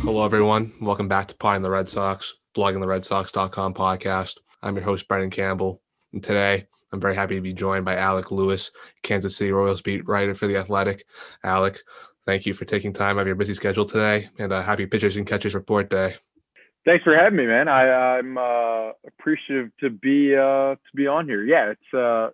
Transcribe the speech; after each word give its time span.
Hello, 0.00 0.24
everyone. 0.24 0.72
Welcome 0.80 1.06
back 1.06 1.28
to 1.28 1.36
Pie 1.36 1.54
in 1.54 1.62
the 1.62 1.70
Red 1.70 1.88
Sox, 1.88 2.34
bloggingtheredsox.com 2.56 3.74
podcast. 3.74 4.38
I'm 4.60 4.74
your 4.74 4.84
host, 4.84 5.06
Brendan 5.06 5.30
Campbell. 5.30 5.80
And 6.12 6.20
today, 6.20 6.66
I'm 6.90 6.98
very 6.98 7.14
happy 7.14 7.36
to 7.36 7.40
be 7.40 7.52
joined 7.52 7.84
by 7.84 7.94
Alec 7.94 8.32
Lewis, 8.32 8.72
Kansas 9.04 9.36
City 9.36 9.52
Royals 9.52 9.82
beat 9.82 10.04
writer 10.08 10.34
for 10.34 10.48
The 10.48 10.56
Athletic. 10.56 11.04
Alec, 11.44 11.78
thank 12.26 12.44
you 12.44 12.52
for 12.52 12.64
taking 12.64 12.92
time 12.92 13.18
out 13.18 13.20
of 13.20 13.28
your 13.28 13.36
busy 13.36 13.54
schedule 13.54 13.84
today 13.84 14.28
and 14.40 14.52
a 14.52 14.64
happy 14.64 14.86
pitchers 14.86 15.16
and 15.16 15.28
catchers 15.28 15.54
report 15.54 15.90
day. 15.90 16.16
Thanks 16.84 17.04
for 17.04 17.14
having 17.16 17.36
me, 17.36 17.46
man. 17.46 17.68
I, 17.68 18.18
am 18.18 18.36
uh, 18.36 18.90
appreciative 19.06 19.70
to 19.78 19.90
be 19.90 20.34
uh, 20.34 20.74
to 20.74 20.96
be 20.96 21.06
on 21.06 21.28
here. 21.28 21.44
Yeah, 21.44 21.70
it's 21.70 21.94
uh, 21.94 22.30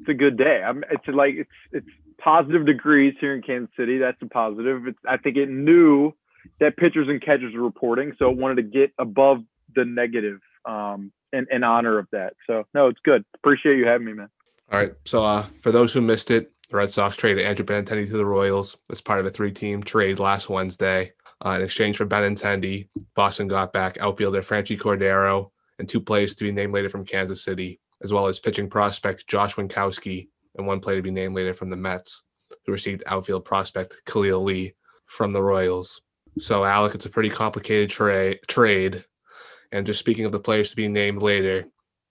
it's 0.00 0.08
a 0.08 0.14
good 0.14 0.36
day. 0.36 0.62
I'm, 0.64 0.84
it's 0.90 1.06
like 1.08 1.34
it's 1.34 1.50
it's 1.72 1.86
positive 2.18 2.66
degrees 2.66 3.14
here 3.20 3.34
in 3.34 3.42
Kansas 3.42 3.70
City. 3.76 3.98
That's 3.98 4.20
a 4.22 4.26
positive. 4.26 4.86
It's, 4.86 4.98
I 5.08 5.16
think 5.16 5.36
it 5.36 5.48
knew 5.48 6.12
that 6.60 6.76
pitchers 6.76 7.08
and 7.08 7.20
catchers 7.22 7.54
were 7.54 7.62
reporting, 7.62 8.12
so 8.18 8.30
it 8.30 8.36
wanted 8.36 8.56
to 8.56 8.62
get 8.62 8.92
above 8.98 9.38
the 9.74 9.84
negative 9.84 10.40
um, 10.64 11.12
in, 11.32 11.46
in 11.50 11.64
honor 11.64 11.98
of 11.98 12.06
that. 12.12 12.34
So 12.46 12.64
no, 12.74 12.88
it's 12.88 13.00
good. 13.04 13.24
Appreciate 13.34 13.76
you 13.76 13.86
having 13.86 14.06
me, 14.06 14.12
man. 14.14 14.28
All 14.70 14.78
right. 14.78 14.92
So 15.04 15.22
uh, 15.22 15.46
for 15.62 15.72
those 15.72 15.92
who 15.92 16.00
missed 16.00 16.30
it, 16.30 16.52
the 16.70 16.76
Red 16.76 16.92
Sox 16.92 17.16
traded 17.16 17.44
Andrew 17.44 17.64
Benintendi 17.64 18.06
to 18.06 18.16
the 18.16 18.26
Royals 18.26 18.76
as 18.90 19.00
part 19.00 19.20
of 19.20 19.26
a 19.26 19.30
three-team 19.30 19.82
trade 19.82 20.18
last 20.18 20.50
Wednesday. 20.50 21.12
Uh, 21.44 21.50
in 21.50 21.62
exchange 21.62 21.96
for 21.96 22.04
Benintendi, 22.04 22.88
Boston 23.14 23.48
got 23.48 23.72
back 23.72 23.96
outfielder 23.98 24.42
Franchy 24.42 24.78
Cordero 24.78 25.50
and 25.78 25.88
two 25.88 26.00
players 26.00 26.34
to 26.34 26.44
be 26.44 26.52
named 26.52 26.72
later 26.72 26.88
from 26.88 27.04
Kansas 27.04 27.42
City, 27.42 27.80
as 28.02 28.12
well 28.12 28.26
as 28.26 28.38
pitching 28.38 28.68
prospect 28.68 29.26
Josh 29.28 29.54
Winckowski 29.54 30.28
and 30.58 30.66
one 30.66 30.80
player 30.80 30.96
to 30.96 31.02
be 31.02 31.10
named 31.10 31.34
later 31.34 31.54
from 31.54 31.68
the 31.68 31.76
Mets, 31.76 32.22
who 32.66 32.72
received 32.72 33.02
outfield 33.06 33.44
prospect 33.44 34.02
Khalil 34.06 34.42
Lee 34.42 34.74
from 35.06 35.32
the 35.32 35.42
Royals. 35.42 36.00
So, 36.38 36.64
Alec, 36.64 36.94
it's 36.94 37.06
a 37.06 37.10
pretty 37.10 37.30
complicated 37.30 37.90
tra- 37.90 38.38
trade. 38.46 39.04
And 39.72 39.86
just 39.86 39.98
speaking 39.98 40.24
of 40.24 40.32
the 40.32 40.40
players 40.40 40.70
to 40.70 40.76
be 40.76 40.88
named 40.88 41.22
later, 41.22 41.64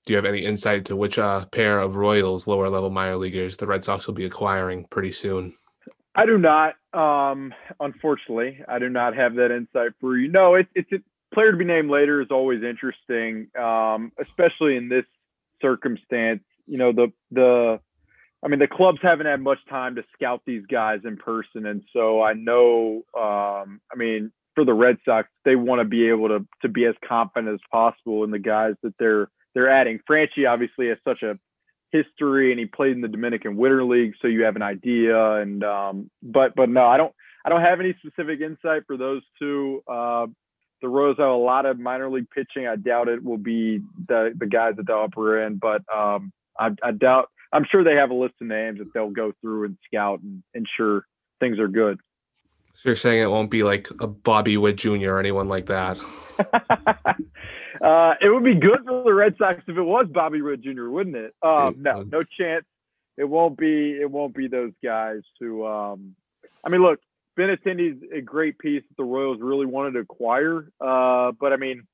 do 0.06 0.14
you 0.14 0.16
have 0.16 0.26
any 0.26 0.46
insight 0.46 0.86
to 0.86 0.96
which 0.96 1.20
uh, 1.20 1.46
pair 1.46 1.80
of 1.80 1.98
Royals 1.98 2.48
lower 2.48 2.70
level 2.70 2.90
minor 2.90 3.18
leaguers 3.18 3.58
the 3.58 3.68
Red 3.68 3.84
Sox 3.84 4.08
will 4.08 4.14
be 4.14 4.26
acquiring 4.26 4.86
pretty 4.90 5.12
soon? 5.12 5.54
I 6.16 6.26
do 6.26 6.38
not. 6.38 6.76
Um, 6.94 7.54
unfortunately, 7.80 8.60
I 8.68 8.80
do 8.80 8.90
not 8.90 9.16
have 9.16 9.36
that 9.36 9.52
insight 9.52 9.92
for 10.00 10.18
you. 10.18 10.30
No, 10.30 10.56
it, 10.56 10.68
it's 10.74 10.92
a 10.92 10.98
player 11.34 11.52
to 11.52 11.58
be 11.58 11.66
named 11.66 11.90
later 11.90 12.22
is 12.22 12.30
always 12.32 12.64
interesting, 12.64 13.48
um, 13.60 14.12
especially 14.20 14.78
in 14.78 14.90
this 14.90 15.06
circumstance. 15.62 16.42
You 16.66 16.78
know, 16.78 16.92
the 16.92 17.12
the, 17.32 17.80
I 18.44 18.50
mean, 18.50 18.60
the 18.60 18.68
clubs 18.68 19.00
haven't 19.02 19.26
had 19.26 19.42
much 19.42 19.60
time 19.70 19.96
to 19.96 20.04
scout 20.14 20.42
these 20.46 20.64
guys 20.70 21.00
in 21.06 21.18
person, 21.18 21.66
and 21.66 21.84
so 21.92 22.22
I 22.22 22.34
know. 22.34 23.02
Um, 23.18 23.82
I 23.92 23.96
mean, 23.96 24.32
for 24.54 24.64
the 24.64 24.74
Red 24.74 24.98
Sox, 25.06 25.28
they 25.44 25.56
want 25.56 25.80
to 25.82 25.86
be 25.86 26.08
able 26.10 26.28
to 26.30 26.46
to 26.62 26.70
be 26.70 26.86
as 26.86 26.96
confident 27.08 27.54
as 27.54 27.60
possible 27.72 28.24
in 28.24 28.32
the 28.32 28.40
guys 28.40 28.76
that 28.84 28.94
they're 29.00 29.30
they're 29.54 29.70
adding. 29.70 30.00
Franchy 30.10 30.48
obviously 30.48 30.90
has 30.90 30.98
such 31.08 31.24
a 31.24 31.40
history 31.92 32.52
and 32.52 32.60
he 32.60 32.66
played 32.66 32.92
in 32.92 33.02
the 33.02 33.08
Dominican 33.08 33.58
Winter 33.58 33.84
League, 33.84 34.14
so 34.22 34.28
you 34.28 34.44
have 34.44 34.56
an 34.56 34.62
idea. 34.62 35.36
And 35.36 35.64
um, 35.64 36.12
but 36.22 36.56
but 36.56 36.70
no, 36.70 36.86
I 36.86 36.98
don't 36.98 37.14
I 37.46 37.50
don't 37.50 37.62
have 37.62 37.80
any 37.80 37.96
specific 38.00 38.42
insight 38.42 38.84
for 38.86 38.98
those 38.98 39.22
two. 39.40 39.82
Uh, 39.88 40.28
the 40.82 40.90
Royals 40.90 41.18
have 41.18 41.30
a 41.30 41.34
lot 41.34 41.66
of 41.66 41.80
minor 41.80 42.10
league 42.10 42.30
pitching. 42.30 42.68
I 42.68 42.76
doubt 42.76 43.08
it 43.08 43.24
will 43.24 43.38
be 43.38 43.82
the 44.08 44.34
the 44.38 44.46
guys 44.46 44.74
at 44.78 44.86
the 44.86 44.96
upper 44.96 45.44
end, 45.44 45.60
but 45.60 45.82
um, 45.96 46.32
I, 46.60 46.70
I 46.84 46.92
doubt. 46.92 47.30
I'm 47.54 47.66
sure 47.70 47.84
they 47.84 47.96
have 47.96 48.12
a 48.12 48.16
list 48.16 48.36
of 48.42 48.48
names 48.48 48.80
that 48.80 48.94
they'll 48.94 49.10
go 49.10 49.34
through 49.42 49.66
and 49.66 49.78
scout 49.86 50.22
and 50.22 50.44
ensure 50.54 51.06
things 51.40 51.60
are 51.60 51.68
good. 51.68 52.00
So 52.76 52.90
you're 52.90 52.96
saying 52.96 53.24
it 53.24 53.30
won't 53.30 53.50
be 53.50 53.64
like 53.64 53.90
a 54.00 54.08
Bobby 54.08 54.58
Witt 54.58 54.76
Jr. 54.76 55.12
or 55.12 55.20
anyone 55.20 55.48
like 55.48 55.66
that? 55.68 55.98
Uh, 57.82 58.14
it 58.22 58.30
would 58.30 58.44
be 58.44 58.56
good 58.56 58.80
for 58.86 59.04
the 59.04 59.14
Red 59.14 59.36
Sox 59.38 59.62
if 59.68 59.78
it 59.78 59.82
was 59.82 60.08
Bobby 60.12 60.42
Witt 60.42 60.62
Jr., 60.62 60.90
wouldn't 60.90 61.16
it? 61.16 61.34
Um, 61.44 61.76
no, 61.80 62.02
no 62.02 62.24
chance. 62.24 62.66
It 63.18 63.26
won't 63.26 63.58
be. 63.58 63.98
It 64.00 64.10
won't 64.10 64.36
be 64.36 64.48
those 64.48 64.72
guys 64.84 65.22
who. 65.40 65.66
Um, 65.66 66.16
I 66.64 66.70
mean, 66.70 66.82
look, 66.82 67.00
Benintendi's 67.38 68.02
a 68.14 68.22
great 68.22 68.58
piece 68.60 68.84
that 68.88 68.98
the 68.98 69.04
Royals 69.04 69.40
really 69.42 69.66
wanted 69.66 69.94
to 69.94 70.00
acquire. 70.00 70.70
Uh, 70.80 71.32
but 71.40 71.54
I 71.54 71.58
mean, 71.58 71.88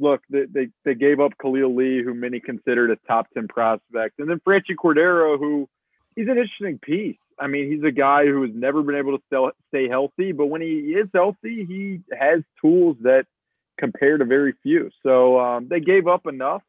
look, 0.00 0.22
they, 0.30 0.44
they, 0.52 0.68
they 0.84 0.94
gave 0.94 1.20
up 1.20 1.32
Khalil 1.40 1.74
Lee, 1.74 2.02
who 2.02 2.14
many 2.14 2.40
considered 2.40 2.90
a 2.90 2.96
top 3.06 3.26
ten 3.32 3.48
prospect, 3.48 4.18
and 4.18 4.28
then 4.28 4.40
Franchy 4.46 4.74
Cordero, 4.82 5.38
who 5.38 5.68
he's 6.16 6.28
an 6.28 6.38
interesting 6.38 6.78
piece. 6.78 7.16
I 7.38 7.46
mean, 7.46 7.70
he's 7.70 7.84
a 7.84 7.92
guy 7.92 8.26
who 8.26 8.42
has 8.42 8.50
never 8.54 8.82
been 8.82 8.96
able 8.96 9.18
to 9.18 9.52
stay 9.68 9.88
healthy, 9.88 10.32
but 10.32 10.46
when 10.46 10.60
he 10.60 10.94
is 10.94 11.08
healthy, 11.14 11.64
he 11.66 12.00
has 12.18 12.42
tools 12.60 12.96
that 13.02 13.24
compare 13.78 14.18
to 14.18 14.24
very 14.24 14.54
few. 14.62 14.90
So 15.02 15.40
um, 15.40 15.68
they 15.68 15.80
gave 15.80 16.06
up 16.06 16.26
enough. 16.26 16.62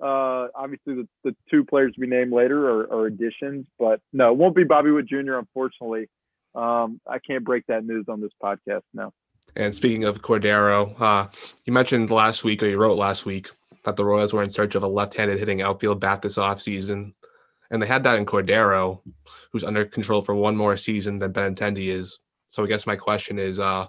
Uh, 0.00 0.48
obviously, 0.54 0.94
the, 0.94 1.08
the 1.24 1.36
two 1.50 1.64
players 1.64 1.94
to 1.94 2.00
be 2.00 2.06
named 2.06 2.32
later 2.32 2.68
are, 2.68 2.92
are 2.92 3.06
additions, 3.06 3.66
but 3.78 4.00
no, 4.12 4.30
it 4.32 4.36
won't 4.36 4.56
be 4.56 4.64
Bobby 4.64 4.90
Witt 4.90 5.06
Jr. 5.06 5.36
Unfortunately, 5.36 6.08
um, 6.54 7.00
I 7.06 7.18
can't 7.18 7.44
break 7.44 7.66
that 7.66 7.84
news 7.84 8.06
on 8.08 8.20
this 8.20 8.32
podcast 8.42 8.82
now. 8.94 9.12
And 9.56 9.74
speaking 9.74 10.04
of 10.04 10.22
Cordero, 10.22 11.00
uh, 11.00 11.28
you 11.64 11.72
mentioned 11.72 12.10
last 12.10 12.44
week, 12.44 12.62
or 12.62 12.66
you 12.66 12.78
wrote 12.78 12.98
last 12.98 13.26
week, 13.26 13.50
that 13.84 13.96
the 13.96 14.04
Royals 14.04 14.32
were 14.32 14.42
in 14.42 14.50
search 14.50 14.74
of 14.74 14.82
a 14.82 14.88
left-handed 14.88 15.38
hitting 15.38 15.62
outfield 15.62 16.00
bat 16.00 16.22
this 16.22 16.36
offseason. 16.36 17.12
And 17.70 17.80
they 17.80 17.86
had 17.86 18.02
that 18.04 18.18
in 18.18 18.26
Cordero, 18.26 19.00
who's 19.52 19.64
under 19.64 19.84
control 19.84 20.22
for 20.22 20.34
one 20.34 20.56
more 20.56 20.76
season 20.76 21.18
than 21.18 21.32
Benintendi 21.32 21.88
is. 21.88 22.18
So 22.48 22.64
I 22.64 22.66
guess 22.66 22.86
my 22.86 22.96
question 22.96 23.38
is, 23.38 23.60
uh, 23.60 23.86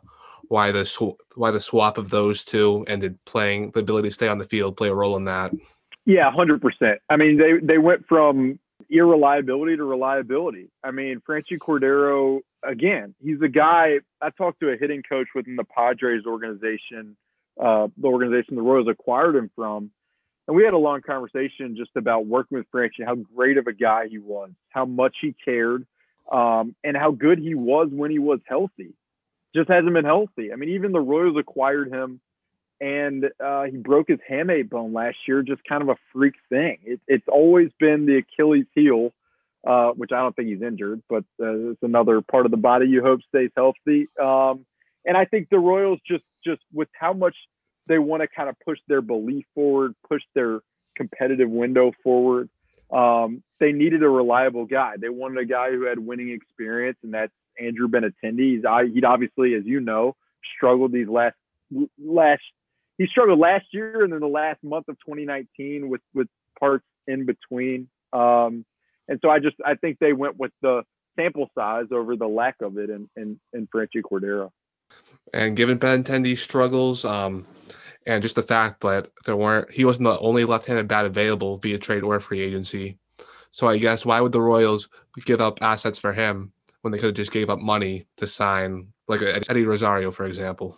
why 0.48 0.72
the 0.72 0.86
sw- 0.86 1.18
why 1.36 1.52
the 1.52 1.62
swap 1.62 1.98
of 1.98 2.10
those 2.10 2.44
two 2.44 2.86
and 2.88 3.02
did 3.02 3.24
playing 3.26 3.72
the 3.72 3.80
ability 3.80 4.10
to 4.10 4.14
stay 4.14 4.28
on 4.28 4.38
the 4.38 4.44
field 4.44 4.78
play 4.78 4.90
a 4.90 4.94
role 4.94 5.18
in 5.18 5.26
that? 5.26 5.52
Yeah, 6.06 6.32
hundred 6.32 6.62
percent. 6.62 7.00
I 7.10 7.18
mean, 7.18 7.38
they 7.38 7.54
they 7.62 7.78
went 7.78 8.06
from 8.08 8.60
irreliability 8.92 9.78
to 9.78 9.84
reliability. 9.84 10.70
I 10.84 10.92
mean, 10.92 11.22
Franchy 11.28 11.58
Cordero 11.58 12.42
again, 12.64 13.16
he's 13.24 13.42
a 13.42 13.48
guy. 13.48 14.00
I 14.22 14.30
talked 14.30 14.60
to 14.60 14.70
a 14.70 14.78
hitting 14.78 15.04
coach 15.08 15.28
within 15.34 15.56
the 15.56 15.64
Padres 15.64 16.26
organization, 16.26 17.16
uh, 17.60 17.88
the 17.98 18.08
organization 18.08 18.56
the 18.56 18.62
Royals 18.62 18.88
acquired 18.90 19.36
him 19.36 19.50
from, 19.56 19.92
and 20.48 20.56
we 20.56 20.64
had 20.64 20.74
a 20.74 20.78
long 20.78 21.02
conversation 21.02 21.76
just 21.78 21.92
about 21.96 22.26
working 22.26 22.58
with 22.58 22.68
Franchy, 22.74 23.06
how 23.06 23.16
great 23.16 23.58
of 23.58 23.68
a 23.68 23.74
guy 23.74 24.08
he 24.10 24.18
was, 24.18 24.52
how 24.70 24.86
much 24.86 25.16
he 25.22 25.36
cared, 25.44 25.86
um, 26.32 26.76
and 26.84 26.98
how 26.98 27.12
good 27.12 27.40
he 27.40 27.56
was 27.56 27.90
when 27.92 28.12
he 28.12 28.20
was 28.20 28.40
healthy 28.46 28.94
just 29.56 29.70
hasn't 29.70 29.94
been 29.94 30.06
healthy. 30.06 30.52
I 30.52 30.56
mean, 30.56 30.70
even 30.70 30.92
the 30.92 31.00
Royals 31.00 31.38
acquired 31.38 31.92
him 31.92 32.20
and 32.82 33.30
uh, 33.40 33.64
he 33.66 33.78
broke 33.78 34.08
his 34.08 34.18
hamate 34.30 34.70
bone 34.70 34.92
last 34.92 35.18
year, 35.28 35.44
just 35.44 35.64
kind 35.64 35.84
of 35.84 35.90
a 35.90 35.96
freak 36.12 36.34
thing. 36.50 36.80
It, 36.84 37.00
it's 37.08 37.28
always 37.28 37.70
been 37.80 38.08
the 38.08 38.18
Achilles 38.18 38.66
heel, 38.74 39.14
uh, 39.66 39.92
which 39.92 40.12
I 40.12 40.18
don't 40.18 40.36
think 40.36 40.50
he's 40.50 40.64
injured, 40.64 41.04
but 41.08 41.24
uh, 41.40 41.70
it's 41.70 41.84
another 41.84 42.22
part 42.22 42.46
of 42.46 42.52
the 42.52 42.58
body 42.58 42.88
you 42.88 43.04
hope 43.04 43.22
stays 43.30 43.52
healthy. 43.56 44.08
Um, 44.20 44.66
and 45.06 45.16
I 45.16 45.26
think 45.26 45.50
the 45.50 45.60
Royals 45.60 46.00
just, 46.08 46.24
just 46.44 46.62
with 46.74 46.90
how 47.00 47.14
much 47.14 47.36
they 47.88 48.00
want 48.00 48.24
to 48.24 48.28
kind 48.28 48.50
of 48.50 48.56
push 48.66 48.80
their 48.88 49.02
belief 49.02 49.46
forward, 49.54 49.94
push 50.10 50.24
their 50.34 50.62
competitive 50.96 51.50
window 51.50 51.92
forward. 52.04 52.50
Um, 52.92 53.44
they 53.60 53.74
needed 53.74 54.02
a 54.02 54.10
reliable 54.10 54.66
guy. 54.66 54.96
They 55.00 55.10
wanted 55.10 55.38
a 55.38 55.46
guy 55.46 55.70
who 55.70 55.86
had 55.86 56.00
winning 56.00 56.30
experience, 56.30 56.98
and 57.04 57.14
that's 57.14 57.32
Andrew 57.60 57.88
Benintendi. 57.88 58.56
He's 58.56 58.94
he'd 58.94 59.06
obviously, 59.06 59.54
as 59.54 59.66
you 59.66 59.80
know, 59.80 60.16
struggled 60.58 60.92
these 60.92 61.08
last 61.08 61.36
last 62.04 62.42
he 63.02 63.08
struggled 63.08 63.40
last 63.40 63.66
year 63.72 64.04
and 64.04 64.14
then 64.14 64.20
the 64.20 64.28
last 64.28 64.64
month 64.64 64.88
of 64.88 64.96
2019 65.00 65.90
with 65.90 66.02
with 66.14 66.28
parts 66.60 66.86
in 67.08 67.26
between. 67.26 67.90
Um, 68.14 68.64
and 69.08 69.20
so 69.24 69.30
I 69.32 69.40
just 69.40 69.56
I 69.66 69.74
think 69.74 69.98
they 70.00 70.14
went 70.14 70.38
with 70.38 70.52
the 70.62 70.84
sample 71.16 71.50
size 71.58 71.88
over 71.92 72.16
the 72.16 72.28
lack 72.28 72.58
of 72.62 72.78
it 72.78 72.92
in 72.92 73.10
in, 73.16 73.40
in 73.54 73.68
Franchy 73.74 74.04
Cordero. 74.04 74.52
And 75.34 75.58
given 75.58 75.80
Benintendi's 75.80 76.44
struggles, 76.44 77.04
um, 77.04 77.48
and 78.06 78.22
just 78.22 78.36
the 78.36 78.44
fact 78.44 78.82
that 78.82 79.10
there 79.26 79.36
weren't 79.36 79.72
he 79.72 79.84
wasn't 79.84 80.04
the 80.04 80.20
only 80.20 80.46
left-handed 80.46 80.88
bat 80.88 81.06
available 81.06 81.58
via 81.58 81.80
trade 81.80 82.04
or 82.04 82.20
free 82.20 82.42
agency. 82.42 83.00
So 83.50 83.68
I 83.68 83.80
guess 83.80 84.06
why 84.06 84.22
would 84.22 84.32
the 84.32 84.42
Royals 84.42 84.90
give 85.26 85.42
up 85.42 85.58
assets 85.64 85.98
for 85.98 86.14
him 86.14 86.54
when 86.82 86.92
they 86.92 87.00
could 87.00 87.08
have 87.08 87.16
just 87.16 87.32
gave 87.32 87.50
up 87.50 87.60
money 87.60 88.06
to 88.18 88.28
sign 88.28 88.90
like 89.08 89.24
Eddie 89.24 89.66
Rosario, 89.66 90.12
for 90.12 90.26
example? 90.26 90.78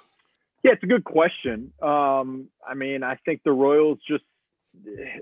Yeah, 0.64 0.72
it's 0.72 0.84
a 0.84 0.88
good 0.88 1.04
question. 1.04 1.74
Um, 1.82 2.48
I 2.68 2.74
mean, 2.74 3.04
I 3.04 3.18
think 3.26 3.42
the 3.44 3.52
Royals 3.52 4.00
just 4.08 4.24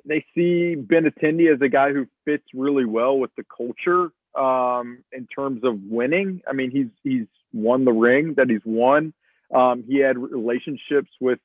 they 0.05 0.23
see 0.33 0.75
Benintendi 0.77 1.53
as 1.53 1.59
a 1.61 1.67
guy 1.67 1.91
who 1.91 2.07
fits 2.25 2.45
really 2.53 2.85
well 2.85 3.17
with 3.17 3.31
the 3.35 3.43
culture 3.55 4.11
um, 4.39 5.03
in 5.11 5.27
terms 5.27 5.63
of 5.63 5.79
winning. 5.89 6.41
I 6.47 6.53
mean, 6.53 6.71
he's 6.71 6.87
he's 7.03 7.27
won 7.53 7.85
the 7.85 7.91
ring 7.91 8.35
that 8.37 8.49
he's 8.49 8.61
won. 8.65 9.13
Um, 9.53 9.83
he 9.87 9.97
had 9.97 10.17
relationships 10.17 11.09
with 11.19 11.39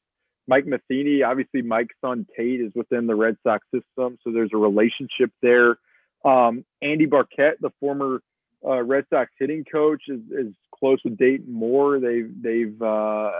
Mike 0.46 0.66
Matheny. 0.66 1.22
Obviously, 1.22 1.62
Mike's 1.62 1.96
son 2.00 2.26
Tate 2.36 2.60
is 2.60 2.72
within 2.74 3.06
the 3.06 3.16
Red 3.16 3.36
Sox 3.42 3.66
system, 3.74 4.18
so 4.22 4.30
there's 4.30 4.52
a 4.52 4.58
relationship 4.58 5.32
there. 5.42 5.78
Um, 6.24 6.64
Andy 6.82 7.06
Barkett, 7.06 7.60
the 7.60 7.70
former 7.80 8.20
uh, 8.64 8.82
Red 8.82 9.06
Sox 9.10 9.30
hitting 9.38 9.64
coach 9.64 10.02
is, 10.08 10.20
is 10.30 10.52
close 10.78 10.98
with 11.04 11.16
Dayton 11.16 11.52
Moore. 11.52 12.00
They've 12.00 12.30
they've 12.40 12.82
uh, 12.82 13.30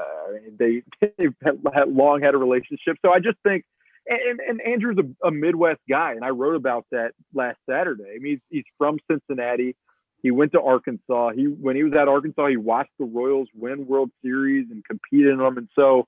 they 0.59 0.83
they've 1.19 1.35
had 1.43 1.88
long 1.88 2.23
had 2.23 2.35
a 2.35 2.38
relationship. 2.38 2.97
So 3.03 3.12
I 3.12 3.19
just 3.19 3.38
think, 3.43 3.65
and, 4.06 4.41
and 4.41 4.61
Andrew's 4.61 4.99
a, 4.99 5.27
a, 5.27 5.31
Midwest 5.31 5.81
guy, 5.88 6.12
and 6.12 6.25
I 6.25 6.31
wrote 6.31 6.56
about 6.56 6.87
that 6.93 7.12
last 7.35 7.59
Saturday. 7.69 8.15
I 8.15 8.19
mean, 8.19 8.41
he's, 8.50 8.59
he's 8.59 8.65
from 8.79 8.99
Cincinnati. 9.11 9.77
He 10.23 10.31
went 10.31 10.53
to 10.53 10.61
Arkansas. 10.61 11.31
He 11.33 11.44
when 11.44 11.77
he 11.77 11.83
was 11.83 11.93
at 11.93 12.09
Arkansas, 12.09 12.49
he 12.49 12.56
watched 12.56 12.93
the 12.99 13.05
Royals 13.05 13.49
win 13.55 13.87
World 13.87 14.11
Series 14.23 14.67
and 14.71 14.85
compete 14.85 15.27
in 15.27 15.38
them. 15.38 15.59
And 15.59 15.69
so 15.75 16.06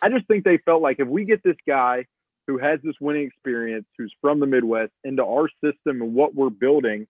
I 0.00 0.08
just 0.08 0.26
think 0.26 0.44
they 0.44 0.58
felt 0.58 0.82
like 0.82 1.00
if 1.00 1.08
we 1.08 1.24
get 1.24 1.42
this 1.42 1.56
guy 1.66 2.06
who 2.46 2.58
has 2.58 2.80
this 2.82 2.94
winning 3.00 3.26
experience, 3.26 3.86
who's 3.98 4.12
from 4.22 4.40
the 4.40 4.46
Midwest, 4.46 4.92
into 5.04 5.24
our 5.24 5.48
system 5.62 6.00
and 6.00 6.14
what 6.14 6.34
we're 6.34 6.50
building, 6.50 7.06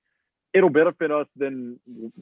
it'll 0.52 0.70
benefit 0.70 1.10
us 1.10 1.26
than 1.36 1.78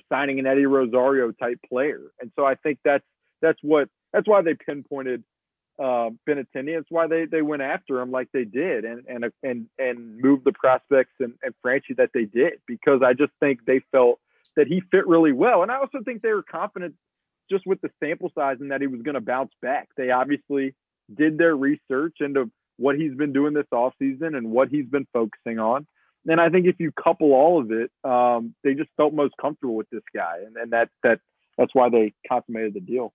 signing 0.09 0.39
an 0.39 0.47
Eddie 0.47 0.67
Rosario 0.67 1.33
type 1.33 1.59
player. 1.69 2.01
And 2.21 2.31
so 2.37 2.45
I 2.45 2.55
think 2.57 2.79
that's 2.85 3.05
that's 3.41 3.59
what 3.63 3.89
that's 4.13 4.27
why 4.27 4.43
they 4.43 4.55
pinpointed 4.55 5.23
uh, 5.79 6.11
Benintendi. 6.29 6.75
That's 6.75 6.91
why 6.91 7.07
they 7.07 7.27
they 7.27 7.43
went 7.43 7.63
after 7.63 8.01
him 8.01 8.11
like 8.11 8.29
they 8.33 8.45
did 8.45 8.85
and 8.85 9.05
and 9.07 9.25
and 9.43 9.67
and 9.79 10.19
moved 10.19 10.45
the 10.45 10.53
prospects 10.53 11.13
and, 11.21 11.35
and 11.43 11.55
Franchy 11.65 11.97
that 11.97 12.11
they 12.15 12.25
did 12.25 12.55
because 12.67 13.03
I 13.05 13.13
just 13.13 13.33
think 13.41 13.65
they 13.67 13.81
felt 13.93 14.19
that 14.57 14.67
he 14.67 14.83
fit 14.91 15.07
really 15.07 15.33
well. 15.33 15.63
And 15.63 15.71
I 15.71 15.77
also 15.77 15.99
think 16.05 16.23
they 16.23 16.33
were 16.33 16.43
confident 16.43 16.95
just 17.51 17.67
with 17.67 17.81
the 17.81 17.91
sample 18.03 18.33
size 18.35 18.57
and 18.61 18.71
that 18.71 18.81
he 18.81 18.87
was 18.87 19.03
going 19.03 19.15
to 19.15 19.21
bounce 19.21 19.53
back. 19.63 19.89
They 19.97 20.11
obviously 20.11 20.75
did 21.15 21.39
their 21.39 21.55
research 21.55 22.17
into 22.21 22.51
what 22.77 22.97
he's 22.97 23.15
been 23.15 23.33
doing 23.33 23.55
this 23.55 23.67
offseason 23.73 24.37
and 24.37 24.51
what 24.51 24.69
he's 24.69 24.87
been 24.87 25.07
focusing 25.13 25.59
on. 25.59 25.87
And 26.29 26.41
I 26.41 26.49
think 26.49 26.67
if 26.67 26.77
you 26.79 26.93
couple 26.93 27.33
all 27.33 27.61
of 27.61 27.71
it, 27.71 27.91
um, 28.05 28.55
they 28.65 28.75
just 28.75 28.91
felt 28.97 29.15
most 29.15 29.35
comfortable 29.41 29.77
with 29.77 29.89
this 29.91 30.03
guy, 30.15 30.39
and, 30.45 30.57
and 30.57 30.73
that 30.73 30.89
that 31.03 31.21
that's 31.57 31.75
why 31.75 31.89
they 31.89 32.13
consummated 32.29 32.75
the 32.75 32.81
deal. 32.81 33.13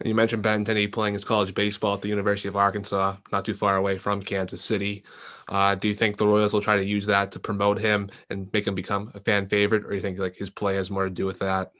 And 0.00 0.08
you 0.08 0.14
mentioned 0.14 0.42
Ben 0.42 0.64
Benintendi 0.64 0.92
playing 0.92 1.14
his 1.14 1.24
college 1.24 1.54
baseball 1.54 1.94
at 1.94 2.02
the 2.02 2.08
University 2.08 2.48
of 2.48 2.56
Arkansas, 2.56 3.16
not 3.32 3.44
too 3.44 3.54
far 3.54 3.76
away 3.76 3.96
from 3.98 4.20
Kansas 4.22 4.62
City. 4.62 5.04
Uh, 5.48 5.74
do 5.74 5.88
you 5.88 5.94
think 5.94 6.16
the 6.16 6.26
Royals 6.26 6.52
will 6.52 6.60
try 6.60 6.76
to 6.76 6.84
use 6.84 7.06
that 7.06 7.32
to 7.32 7.40
promote 7.40 7.78
him 7.78 8.10
and 8.28 8.50
make 8.52 8.66
him 8.66 8.74
become 8.74 9.10
a 9.14 9.20
fan 9.20 9.46
favorite, 9.46 9.84
or 9.84 9.90
do 9.90 9.94
you 9.94 10.02
think 10.02 10.18
like 10.18 10.36
his 10.36 10.50
play 10.50 10.74
has 10.74 10.90
more 10.90 11.04
to 11.04 11.10
do 11.10 11.24
with 11.24 11.38
that? 11.38 11.72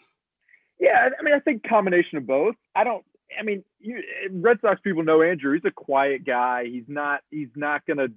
Yeah, 0.79 1.09
I 1.19 1.23
mean, 1.23 1.35
I 1.35 1.41
think 1.41 1.67
combination 1.69 2.19
of 2.19 2.27
both. 2.27 2.55
I 2.75 2.85
don't. 2.85 3.05
I 3.39 3.43
mean, 3.43 3.65
you, 3.81 4.03
Red 4.31 4.59
Sox 4.61 4.81
people 4.83 5.03
know 5.03 5.21
Andrew. 5.21 5.53
He's 5.53 5.65
a 5.65 5.71
quiet 5.71 6.25
guy. 6.25 6.65
He's 6.65 6.85
not. 6.89 7.21
He's 7.31 7.49
not 7.55 7.85
going 7.87 7.99
to 7.99 8.13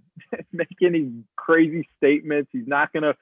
make 0.54 0.68
any 0.82 1.12
crazy 1.50 1.88
statements. 1.98 2.50
He's 2.52 2.68
not 2.68 2.94
going 2.94 3.04
to 3.04 3.16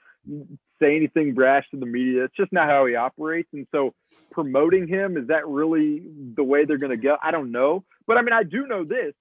say 0.81 0.95
anything 0.95 1.33
brash 1.33 1.65
to 1.71 1.79
the 1.79 1.85
media. 1.85 2.25
It's 2.25 2.35
just 2.35 2.51
not 2.51 2.67
how 2.67 2.85
he 2.85 2.95
operates. 2.95 3.49
And 3.53 3.65
so, 3.71 3.93
promoting 4.31 4.87
him 4.87 5.17
is 5.17 5.27
that 5.27 5.47
really 5.47 6.03
the 6.35 6.43
way 6.43 6.65
they're 6.65 6.77
going 6.77 6.91
to 6.91 6.97
go? 6.97 7.15
I 7.23 7.31
don't 7.31 7.51
know. 7.51 7.83
But 8.05 8.17
I 8.17 8.21
mean, 8.21 8.33
I 8.33 8.43
do 8.43 8.67
know 8.67 8.83
this. 8.83 9.13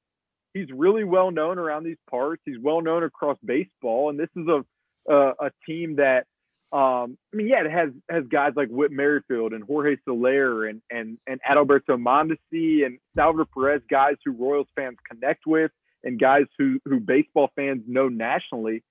He's 0.55 0.69
really 0.73 1.05
well 1.05 1.31
known 1.31 1.59
around 1.59 1.85
these 1.85 1.99
parts. 2.11 2.43
He's 2.45 2.59
well 2.61 2.81
known 2.81 3.05
across 3.05 3.39
baseball, 3.45 4.11
and 4.11 4.19
this 4.19 4.31
is 4.37 4.47
a 4.49 4.65
a, 5.09 5.51
team 5.69 5.97
that 5.97 6.27
um, 6.73 7.17
I 7.33 7.37
mean, 7.37 7.47
yeah, 7.47 7.65
it 7.65 7.71
has 7.71 7.91
has 8.11 8.25
guys 8.29 8.53
like 8.57 8.69
Whit 8.69 8.91
Merrifield 8.91 9.53
and 9.53 9.63
Jorge 9.63 9.97
Soler 10.05 10.67
and 10.67 10.83
and 10.91 11.19
and 11.27 11.41
Adalberto 11.49 11.91
Mondesi 11.91 12.85
and 12.85 12.99
Salvador 13.15 13.47
Perez, 13.55 13.83
guys 13.89 14.17
who 14.25 14.33
Royals 14.33 14.67
fans 14.75 14.97
connect 15.09 15.47
with 15.47 15.71
and 16.03 16.19
guys 16.19 16.45
who 16.59 16.81
who 16.87 17.01
baseball 17.01 17.51
fans 17.55 17.83
know 17.87 18.09
nationally. 18.09 18.83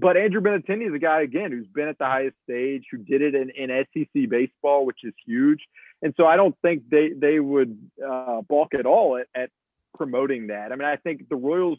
But 0.00 0.16
Andrew 0.16 0.40
Benintendi 0.40 0.86
is 0.86 0.94
a 0.94 0.98
guy 0.98 1.22
again 1.22 1.50
who's 1.50 1.66
been 1.66 1.88
at 1.88 1.98
the 1.98 2.04
highest 2.04 2.36
stage, 2.44 2.84
who 2.90 2.98
did 2.98 3.22
it 3.22 3.34
in, 3.34 3.50
in 3.50 3.84
SEC 3.92 4.28
baseball, 4.28 4.86
which 4.86 5.00
is 5.02 5.14
huge. 5.26 5.60
And 6.02 6.14
so 6.16 6.26
I 6.26 6.36
don't 6.36 6.54
think 6.62 6.88
they 6.90 7.10
they 7.16 7.40
would 7.40 7.76
uh, 8.06 8.42
balk 8.42 8.74
at 8.74 8.86
all 8.86 9.16
at, 9.16 9.26
at 9.34 9.50
promoting 9.96 10.48
that. 10.48 10.72
I 10.72 10.76
mean, 10.76 10.86
I 10.86 10.96
think 10.96 11.28
the 11.28 11.36
Royals 11.36 11.78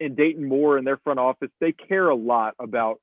and 0.00 0.16
Dayton 0.16 0.48
Moore 0.48 0.78
and 0.78 0.86
their 0.86 0.96
front 0.96 1.20
office 1.20 1.50
they 1.60 1.72
care 1.72 2.08
a 2.08 2.16
lot 2.16 2.54
about 2.58 3.00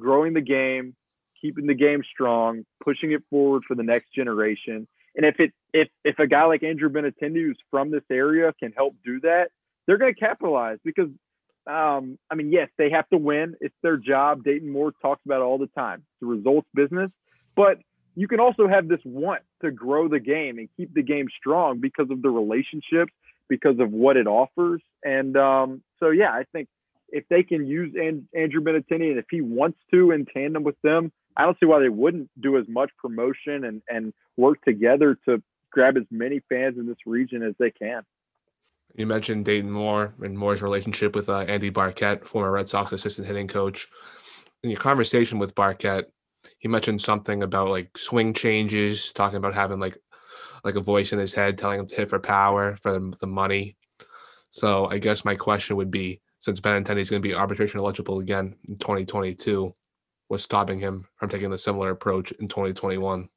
growing 0.00 0.32
the 0.32 0.40
game, 0.40 0.96
keeping 1.40 1.66
the 1.66 1.74
game 1.74 2.02
strong, 2.10 2.64
pushing 2.82 3.12
it 3.12 3.22
forward 3.30 3.62
for 3.68 3.74
the 3.76 3.84
next 3.84 4.12
generation. 4.14 4.88
And 5.14 5.26
if 5.26 5.38
it 5.38 5.52
if 5.72 5.88
if 6.04 6.18
a 6.18 6.26
guy 6.26 6.44
like 6.44 6.62
Andrew 6.64 6.88
Benintendi 6.88 7.44
who's 7.44 7.58
from 7.70 7.90
this 7.90 8.04
area 8.10 8.52
can 8.58 8.72
help 8.72 8.96
do 9.04 9.20
that, 9.20 9.50
they're 9.86 9.98
going 9.98 10.14
to 10.14 10.18
capitalize 10.18 10.78
because 10.84 11.08
um, 11.66 12.18
I 12.30 12.34
mean, 12.34 12.52
yes, 12.52 12.68
they 12.76 12.90
have 12.90 13.08
to 13.10 13.16
win. 13.16 13.54
It's 13.60 13.74
their 13.82 13.96
job. 13.96 14.44
Dayton 14.44 14.70
Moore 14.70 14.92
talks 15.02 15.22
about 15.24 15.40
it 15.40 15.44
all 15.44 15.58
the 15.58 15.68
time. 15.68 15.98
It's 15.98 16.22
a 16.22 16.26
results 16.26 16.68
business, 16.74 17.10
but 17.54 17.78
you 18.14 18.28
can 18.28 18.40
also 18.40 18.68
have 18.68 18.88
this 18.88 19.00
want 19.04 19.42
to 19.62 19.70
grow 19.70 20.08
the 20.08 20.20
game 20.20 20.58
and 20.58 20.68
keep 20.76 20.92
the 20.92 21.02
game 21.02 21.28
strong 21.38 21.80
because 21.80 22.10
of 22.10 22.20
the 22.20 22.30
relationships, 22.30 23.12
because 23.48 23.78
of 23.78 23.90
what 23.90 24.16
it 24.16 24.26
offers. 24.26 24.82
And 25.04 25.36
um, 25.36 25.82
so, 25.98 26.10
yeah, 26.10 26.30
I 26.30 26.44
think 26.52 26.68
if 27.08 27.24
they 27.28 27.42
can 27.42 27.66
use 27.66 27.94
and- 27.94 28.26
Andrew 28.34 28.60
Benintendi 28.60 29.10
and 29.10 29.18
if 29.18 29.26
he 29.30 29.40
wants 29.40 29.78
to 29.92 30.10
in 30.10 30.26
tandem 30.26 30.64
with 30.64 30.80
them, 30.82 31.12
I 31.36 31.44
don't 31.44 31.56
see 31.58 31.66
why 31.66 31.80
they 31.80 31.88
wouldn't 31.88 32.28
do 32.40 32.58
as 32.58 32.66
much 32.68 32.90
promotion 32.98 33.64
and, 33.64 33.82
and 33.88 34.12
work 34.36 34.62
together 34.62 35.16
to 35.26 35.42
grab 35.70 35.96
as 35.96 36.04
many 36.10 36.40
fans 36.48 36.76
in 36.78 36.86
this 36.86 36.98
region 37.06 37.42
as 37.42 37.54
they 37.58 37.70
can. 37.70 38.02
You 38.94 39.06
mentioned 39.06 39.44
Dayton 39.44 39.70
Moore 39.70 40.14
and 40.20 40.36
Moore's 40.36 40.62
relationship 40.62 41.14
with 41.14 41.28
uh, 41.28 41.40
Andy 41.40 41.70
Barkett, 41.70 42.26
former 42.26 42.50
Red 42.50 42.68
Sox 42.68 42.92
assistant 42.92 43.26
hitting 43.26 43.48
coach. 43.48 43.88
In 44.62 44.70
your 44.70 44.80
conversation 44.80 45.38
with 45.38 45.54
Barkett, 45.54 46.12
he 46.58 46.68
mentioned 46.68 47.00
something 47.00 47.42
about 47.42 47.68
like 47.68 47.96
swing 47.96 48.34
changes, 48.34 49.12
talking 49.12 49.38
about 49.38 49.54
having 49.54 49.80
like 49.80 49.96
like 50.64 50.76
a 50.76 50.80
voice 50.80 51.12
in 51.12 51.18
his 51.18 51.34
head 51.34 51.58
telling 51.58 51.80
him 51.80 51.86
to 51.86 51.96
hit 51.96 52.08
for 52.08 52.20
power 52.20 52.76
for 52.76 53.10
the 53.18 53.26
money. 53.26 53.76
So 54.50 54.86
I 54.86 54.98
guess 54.98 55.24
my 55.24 55.34
question 55.34 55.76
would 55.76 55.90
be, 55.90 56.20
since 56.40 56.60
Benintendi 56.60 57.00
is 57.00 57.10
going 57.10 57.22
to 57.22 57.28
be 57.28 57.34
arbitration 57.34 57.80
eligible 57.80 58.20
again 58.20 58.56
in 58.68 58.76
2022, 58.78 59.74
was 60.28 60.42
stopping 60.42 60.78
him 60.78 61.06
from 61.16 61.30
taking 61.30 61.52
a 61.52 61.58
similar 61.58 61.90
approach 61.90 62.32
in 62.32 62.48
2021? 62.48 63.28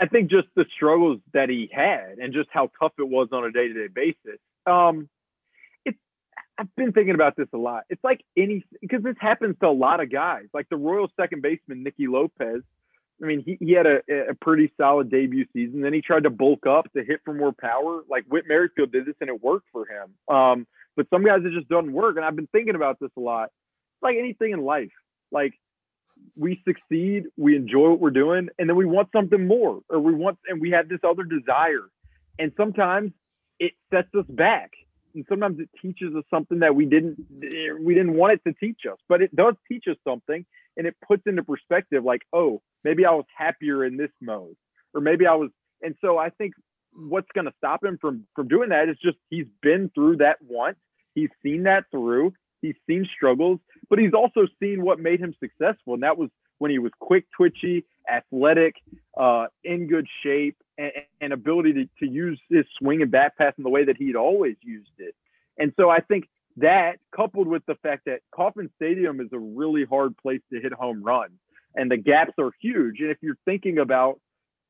I 0.00 0.06
think 0.06 0.30
just 0.30 0.48
the 0.56 0.64
struggles 0.74 1.20
that 1.32 1.48
he 1.48 1.70
had 1.72 2.18
and 2.18 2.32
just 2.32 2.48
how 2.52 2.70
tough 2.80 2.92
it 2.98 3.08
was 3.08 3.28
on 3.30 3.44
a 3.44 3.52
day 3.52 3.68
to 3.68 3.74
day 3.74 3.92
basis. 3.94 4.40
Um, 4.66 5.08
it's 5.84 5.98
I've 6.58 6.74
been 6.76 6.92
thinking 6.92 7.14
about 7.14 7.36
this 7.36 7.48
a 7.52 7.58
lot. 7.58 7.84
It's 7.90 8.02
like 8.04 8.24
any 8.36 8.64
because 8.80 9.02
this 9.02 9.16
happens 9.20 9.56
to 9.60 9.68
a 9.68 9.70
lot 9.70 10.00
of 10.00 10.10
guys. 10.10 10.44
Like 10.52 10.68
the 10.68 10.76
Royal 10.76 11.10
second 11.18 11.42
baseman 11.42 11.82
Nicky 11.82 12.06
Lopez. 12.06 12.62
I 13.22 13.24
mean, 13.24 13.42
he, 13.44 13.56
he 13.64 13.72
had 13.72 13.86
a, 13.86 14.00
a 14.30 14.34
pretty 14.34 14.72
solid 14.76 15.08
debut 15.08 15.46
season. 15.52 15.80
Then 15.80 15.92
he 15.92 16.00
tried 16.00 16.24
to 16.24 16.30
bulk 16.30 16.66
up 16.66 16.92
to 16.94 17.04
hit 17.04 17.20
for 17.24 17.32
more 17.32 17.52
power. 17.52 18.02
Like 18.10 18.24
Whit 18.26 18.44
Merrifield 18.48 18.90
did 18.90 19.06
this 19.06 19.14
and 19.20 19.30
it 19.30 19.40
worked 19.40 19.68
for 19.70 19.86
him. 19.86 20.34
Um, 20.34 20.66
but 20.96 21.06
some 21.08 21.24
guys 21.24 21.40
it 21.44 21.52
just 21.52 21.68
doesn't 21.68 21.92
work. 21.92 22.16
And 22.16 22.24
I've 22.24 22.34
been 22.34 22.48
thinking 22.48 22.74
about 22.74 22.98
this 22.98 23.10
a 23.16 23.20
lot. 23.20 23.44
It's 23.44 24.02
like 24.02 24.16
anything 24.18 24.50
in 24.50 24.62
life. 24.64 24.90
Like 25.30 25.54
we 26.36 26.60
succeed, 26.66 27.24
we 27.36 27.56
enjoy 27.56 27.90
what 27.90 28.00
we're 28.00 28.10
doing, 28.10 28.48
and 28.58 28.68
then 28.68 28.76
we 28.76 28.86
want 28.86 29.08
something 29.12 29.46
more, 29.46 29.80
or 29.88 29.98
we 29.98 30.14
want, 30.14 30.38
and 30.48 30.60
we 30.60 30.70
have 30.70 30.88
this 30.88 31.00
other 31.04 31.24
desire. 31.24 31.88
And 32.38 32.52
sometimes 32.56 33.12
it 33.58 33.72
sets 33.92 34.08
us 34.18 34.26
back, 34.28 34.70
and 35.14 35.24
sometimes 35.28 35.60
it 35.60 35.68
teaches 35.80 36.14
us 36.16 36.24
something 36.30 36.60
that 36.60 36.74
we 36.74 36.86
didn't, 36.86 37.18
we 37.82 37.94
didn't 37.94 38.14
want 38.14 38.34
it 38.34 38.40
to 38.46 38.54
teach 38.54 38.80
us, 38.90 38.98
but 39.08 39.22
it 39.22 39.34
does 39.34 39.54
teach 39.70 39.84
us 39.88 39.96
something, 40.06 40.44
and 40.76 40.86
it 40.86 40.96
puts 41.06 41.22
into 41.26 41.42
perspective, 41.42 42.04
like, 42.04 42.22
oh, 42.32 42.62
maybe 42.84 43.04
I 43.04 43.12
was 43.12 43.26
happier 43.36 43.84
in 43.84 43.96
this 43.96 44.10
mode, 44.20 44.56
or 44.94 45.00
maybe 45.00 45.26
I 45.26 45.34
was. 45.34 45.50
And 45.82 45.94
so 46.00 46.18
I 46.18 46.30
think 46.30 46.54
what's 46.94 47.28
going 47.34 47.46
to 47.46 47.52
stop 47.58 47.84
him 47.84 47.98
from 48.00 48.26
from 48.36 48.48
doing 48.48 48.68
that 48.68 48.88
is 48.88 48.96
just 49.02 49.16
he's 49.30 49.46
been 49.62 49.90
through 49.94 50.18
that 50.18 50.36
once, 50.42 50.78
he's 51.14 51.30
seen 51.42 51.64
that 51.64 51.84
through, 51.90 52.32
He's 52.62 52.76
seen 52.86 53.06
struggles, 53.14 53.58
but 53.90 53.98
he's 53.98 54.14
also 54.14 54.46
seen 54.62 54.82
what 54.82 55.00
made 55.00 55.20
him 55.20 55.34
successful. 55.40 55.94
And 55.94 56.04
that 56.04 56.16
was 56.16 56.30
when 56.58 56.70
he 56.70 56.78
was 56.78 56.92
quick, 57.00 57.26
twitchy, 57.36 57.84
athletic, 58.10 58.76
uh, 59.18 59.46
in 59.64 59.88
good 59.88 60.06
shape, 60.22 60.56
and, 60.82 60.92
and 61.20 61.32
ability 61.32 61.72
to, 61.74 61.84
to 62.00 62.06
use 62.10 62.40
his 62.50 62.64
swing 62.78 63.02
and 63.02 63.10
bat 63.10 63.36
path 63.38 63.54
in 63.58 63.64
the 63.64 63.70
way 63.70 63.84
that 63.84 63.96
he'd 63.96 64.16
always 64.16 64.56
used 64.62 64.90
it. 64.98 65.14
And 65.58 65.72
so 65.78 65.90
I 65.90 66.00
think 66.00 66.28
that, 66.56 66.98
coupled 67.14 67.46
with 67.46 67.64
the 67.66 67.76
fact 67.76 68.02
that 68.06 68.20
Kauffman 68.34 68.70
Stadium 68.76 69.20
is 69.20 69.28
a 69.32 69.38
really 69.38 69.84
hard 69.84 70.16
place 70.16 70.40
to 70.52 70.60
hit 70.60 70.72
home 70.72 71.02
runs, 71.02 71.38
and 71.74 71.90
the 71.90 71.96
gaps 71.96 72.34
are 72.38 72.50
huge. 72.60 73.00
And 73.00 73.10
if 73.10 73.18
you're 73.22 73.38
thinking 73.44 73.78
about 73.78 74.20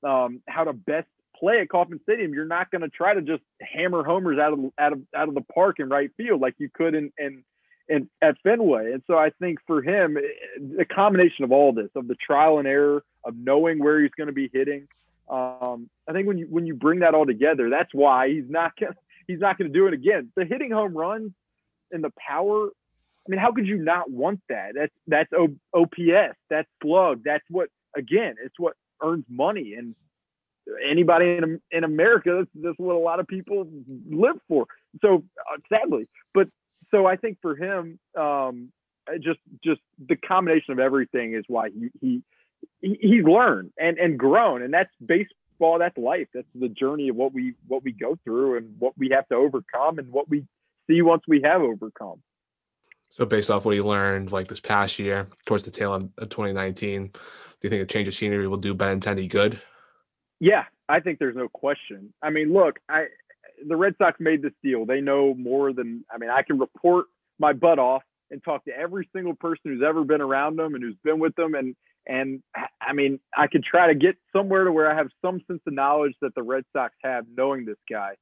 um, 0.04 0.40
how 0.48 0.64
to 0.64 0.72
best 0.72 1.08
play 1.36 1.60
at 1.60 1.68
Kauffman 1.68 2.00
Stadium, 2.04 2.32
you're 2.34 2.44
not 2.44 2.70
going 2.70 2.82
to 2.82 2.88
try 2.88 3.14
to 3.14 3.22
just 3.22 3.42
hammer 3.60 4.04
homers 4.04 4.38
out 4.38 4.52
of 4.52 4.60
out 4.78 4.92
of 4.92 5.00
out 5.14 5.28
of 5.28 5.34
the 5.34 5.44
park 5.54 5.80
in 5.80 5.88
right 5.88 6.10
field 6.16 6.40
like 6.40 6.54
you 6.58 6.68
could 6.72 6.94
in 6.94 7.12
in 7.18 7.42
in, 7.88 8.08
at 8.20 8.36
Fenway. 8.42 8.92
And 8.92 9.02
so 9.06 9.18
I 9.18 9.30
think 9.40 9.58
for 9.66 9.82
him, 9.82 10.16
the 10.78 10.84
combination 10.84 11.44
of 11.44 11.52
all 11.52 11.72
this, 11.72 11.90
of 11.96 12.06
the 12.08 12.14
trial 12.14 12.58
and 12.58 12.68
error, 12.68 13.04
of 13.24 13.34
knowing 13.36 13.78
where 13.80 14.00
he's 14.00 14.12
going 14.16 14.28
to 14.28 14.32
be 14.32 14.50
hitting, 14.52 14.86
um, 15.32 15.88
I 16.06 16.12
think 16.12 16.26
when 16.26 16.36
you 16.36 16.46
when 16.50 16.66
you 16.66 16.74
bring 16.74 17.00
that 17.00 17.14
all 17.14 17.24
together, 17.24 17.70
that's 17.70 17.92
why 17.92 18.28
he's 18.28 18.48
not 18.48 18.72
gonna, 18.78 18.94
he's 19.26 19.40
not 19.40 19.56
going 19.56 19.72
to 19.72 19.78
do 19.78 19.86
it 19.86 19.94
again. 19.94 20.30
The 20.36 20.44
hitting 20.44 20.70
home 20.70 20.96
runs 20.96 21.32
and 21.90 22.04
the 22.04 22.12
power. 22.18 22.66
I 22.66 23.30
mean, 23.30 23.40
how 23.40 23.52
could 23.52 23.66
you 23.66 23.78
not 23.78 24.10
want 24.10 24.40
that? 24.48 24.72
That's 24.74 24.92
that's 25.06 25.32
o- 25.32 25.56
OPS. 25.74 26.36
That's 26.50 26.68
slug. 26.82 27.22
That's 27.24 27.44
what 27.48 27.68
again, 27.96 28.34
it's 28.44 28.58
what 28.58 28.74
earns 29.02 29.24
money. 29.30 29.74
And 29.74 29.94
anybody 30.86 31.36
in 31.36 31.60
in 31.70 31.84
America, 31.84 32.36
that's, 32.38 32.64
that's 32.64 32.78
what 32.78 32.94
a 32.94 32.98
lot 32.98 33.18
of 33.18 33.26
people 33.26 33.66
live 34.10 34.36
for. 34.48 34.66
So 35.00 35.24
uh, 35.50 35.58
sadly, 35.72 36.08
but 36.34 36.48
so 36.90 37.06
I 37.06 37.16
think 37.16 37.38
for 37.40 37.56
him, 37.56 37.98
um, 38.18 38.70
just 39.22 39.40
just 39.64 39.80
the 40.08 40.16
combination 40.16 40.72
of 40.72 40.78
everything 40.78 41.34
is 41.34 41.44
why 41.48 41.70
he 41.70 41.88
he 42.00 42.22
he's 42.80 43.24
learned 43.24 43.72
and 43.78 43.98
and 43.98 44.18
grown, 44.18 44.62
and 44.62 44.72
that's 44.72 44.90
baseball. 45.04 45.78
That's 45.78 45.96
life. 45.96 46.28
That's 46.34 46.46
the 46.54 46.68
journey 46.68 47.08
of 47.08 47.16
what 47.16 47.32
we 47.32 47.54
what 47.68 47.82
we 47.82 47.92
go 47.92 48.18
through 48.24 48.58
and 48.58 48.74
what 48.78 48.96
we 48.98 49.10
have 49.10 49.28
to 49.28 49.34
overcome 49.34 49.98
and 49.98 50.10
what 50.10 50.28
we 50.28 50.44
see 50.88 51.02
once 51.02 51.22
we 51.28 51.42
have 51.42 51.62
overcome. 51.62 52.22
So 53.10 53.26
based 53.26 53.50
off 53.50 53.64
what 53.64 53.74
he 53.74 53.80
learned 53.80 54.32
like 54.32 54.48
this 54.48 54.60
past 54.60 54.98
year, 54.98 55.28
towards 55.44 55.64
the 55.64 55.70
tail 55.70 55.94
end 55.94 56.10
of 56.16 56.30
2019, 56.30 57.08
do 57.08 57.18
you 57.60 57.70
think 57.70 57.82
a 57.82 57.86
change 57.86 58.08
of 58.08 58.14
scenery 58.14 58.48
will 58.48 58.56
do 58.56 58.74
Benintendi 58.74 59.28
good? 59.28 59.60
Yeah, 60.40 60.64
I 60.88 61.00
think 61.00 61.18
there's 61.18 61.36
no 61.36 61.48
question. 61.48 62.12
I 62.22 62.30
mean, 62.30 62.52
look, 62.52 62.80
I 62.88 63.06
the 63.66 63.76
Red 63.76 63.94
Sox 63.98 64.18
made 64.18 64.42
this 64.42 64.52
deal. 64.62 64.86
They 64.86 65.00
know 65.00 65.34
more 65.34 65.72
than 65.72 66.04
I 66.12 66.18
mean, 66.18 66.30
I 66.30 66.42
can 66.42 66.58
report 66.58 67.06
my 67.38 67.52
butt 67.52 67.78
off 67.78 68.02
and 68.30 68.42
talk 68.42 68.64
to 68.64 68.76
every 68.76 69.08
single 69.14 69.34
person 69.34 69.60
who's 69.64 69.82
ever 69.86 70.04
been 70.04 70.20
around 70.20 70.56
them 70.56 70.74
and 70.74 70.82
who's 70.82 70.96
been 71.04 71.18
with 71.18 71.36
them 71.36 71.54
and 71.54 71.76
and 72.06 72.42
I 72.80 72.92
mean, 72.92 73.20
I 73.36 73.46
could 73.46 73.64
try 73.64 73.88
to 73.88 73.94
get 73.94 74.16
somewhere 74.34 74.64
to 74.64 74.72
where 74.72 74.90
I 74.90 74.96
have 74.96 75.08
some 75.24 75.40
sense 75.46 75.60
of 75.66 75.72
knowledge 75.72 76.14
that 76.20 76.34
the 76.34 76.42
Red 76.42 76.64
Sox 76.72 76.94
have 77.02 77.24
knowing 77.36 77.64
this 77.64 77.76
guy. 77.90 78.14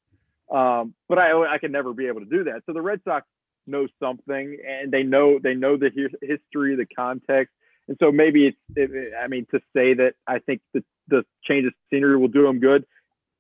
Um, 0.50 0.94
but 1.08 1.18
I 1.18 1.54
I 1.54 1.58
can 1.58 1.72
never 1.72 1.94
be 1.94 2.06
able 2.06 2.20
to 2.20 2.26
do 2.26 2.44
that. 2.44 2.62
So 2.66 2.72
the 2.72 2.82
Red 2.82 3.00
Sox 3.04 3.26
know 3.66 3.87
something 4.02 4.58
and 4.66 4.90
they 4.90 5.02
know 5.02 5.38
they 5.42 5.54
know 5.54 5.76
the 5.76 5.90
history, 6.22 6.76
the 6.76 6.87
context. 6.94 7.54
And 7.88 7.96
so 8.00 8.12
maybe 8.12 8.46
it's 8.49 8.58
it, 8.76 9.12
I 9.22 9.28
mean 9.28 9.46
to 9.52 9.60
say 9.75 9.94
that 9.94 10.14
I 10.26 10.40
think 10.40 10.60
the 10.75 10.84
the 11.08 11.25
change 11.44 11.66
of 11.66 11.72
scenery 11.90 12.16
will 12.16 12.28
do 12.28 12.42
them 12.42 12.60
good. 12.60 12.84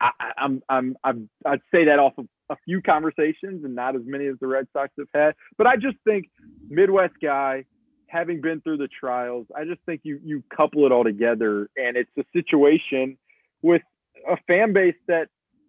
I, 0.00 0.10
I'm 0.38 0.62
I'm 0.68 0.96
I'm 1.04 1.28
I'd 1.44 1.60
say 1.72 1.84
that 1.86 1.98
off 1.98 2.14
of 2.16 2.26
a 2.48 2.56
few 2.64 2.80
conversations 2.82 3.64
and 3.64 3.74
not 3.74 3.94
as 3.94 4.02
many 4.04 4.26
as 4.26 4.36
the 4.40 4.46
Red 4.46 4.66
Sox 4.72 4.90
have 4.98 5.08
had. 5.14 5.34
But 5.56 5.66
I 5.66 5.76
just 5.76 5.96
think 6.04 6.30
Midwest 6.68 7.14
guy, 7.22 7.64
having 8.10 8.40
been 8.40 8.60
through 8.60 8.78
the 8.78 8.88
trials, 8.88 9.46
I 9.56 9.64
just 9.64 9.80
think 9.86 10.00
you 10.04 10.20
you 10.24 10.42
couple 10.54 10.84
it 10.84 10.92
all 10.92 11.04
together, 11.04 11.70
and 11.76 11.96
it's 11.96 12.10
a 12.18 12.24
situation 12.32 13.16
with 13.62 13.82
a 14.28 14.36
fan 14.46 14.72
base 14.72 14.96
that, 15.06 15.28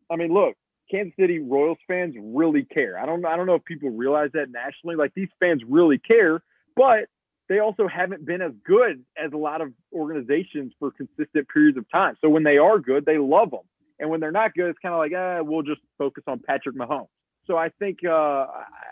I 0.09 0.15
mean, 0.15 0.33
look, 0.33 0.55
Kansas 0.89 1.13
City 1.19 1.39
Royals 1.39 1.77
fans 1.87 2.15
really 2.19 2.63
care. 2.63 2.99
I 2.99 3.05
don't 3.05 3.25
I 3.25 3.37
don't 3.37 3.45
know 3.47 3.55
if 3.55 3.63
people 3.65 3.89
realize 3.89 4.31
that 4.33 4.49
nationally. 4.49 4.95
Like 4.95 5.13
these 5.15 5.29
fans 5.39 5.61
really 5.67 5.99
care, 5.99 6.43
but 6.75 7.05
they 7.47 7.59
also 7.59 7.87
haven't 7.87 8.25
been 8.25 8.41
as 8.41 8.53
good 8.65 9.03
as 9.17 9.31
a 9.33 9.37
lot 9.37 9.61
of 9.61 9.73
organizations 9.93 10.73
for 10.79 10.91
consistent 10.91 11.47
periods 11.49 11.77
of 11.77 11.89
time. 11.91 12.15
So 12.21 12.29
when 12.29 12.43
they 12.43 12.57
are 12.57 12.79
good, 12.79 13.05
they 13.05 13.17
love 13.17 13.51
them. 13.51 13.61
And 13.99 14.09
when 14.09 14.19
they're 14.19 14.31
not 14.31 14.53
good, 14.53 14.69
it's 14.69 14.79
kind 14.79 14.93
of 14.93 14.99
like, 14.99 15.11
ah, 15.15 15.41
we'll 15.43 15.61
just 15.61 15.81
focus 15.97 16.23
on 16.27 16.39
Patrick 16.39 16.75
Mahomes. 16.75 17.07
So 17.47 17.57
I 17.57 17.69
think 17.69 17.99
uh, 18.05 18.45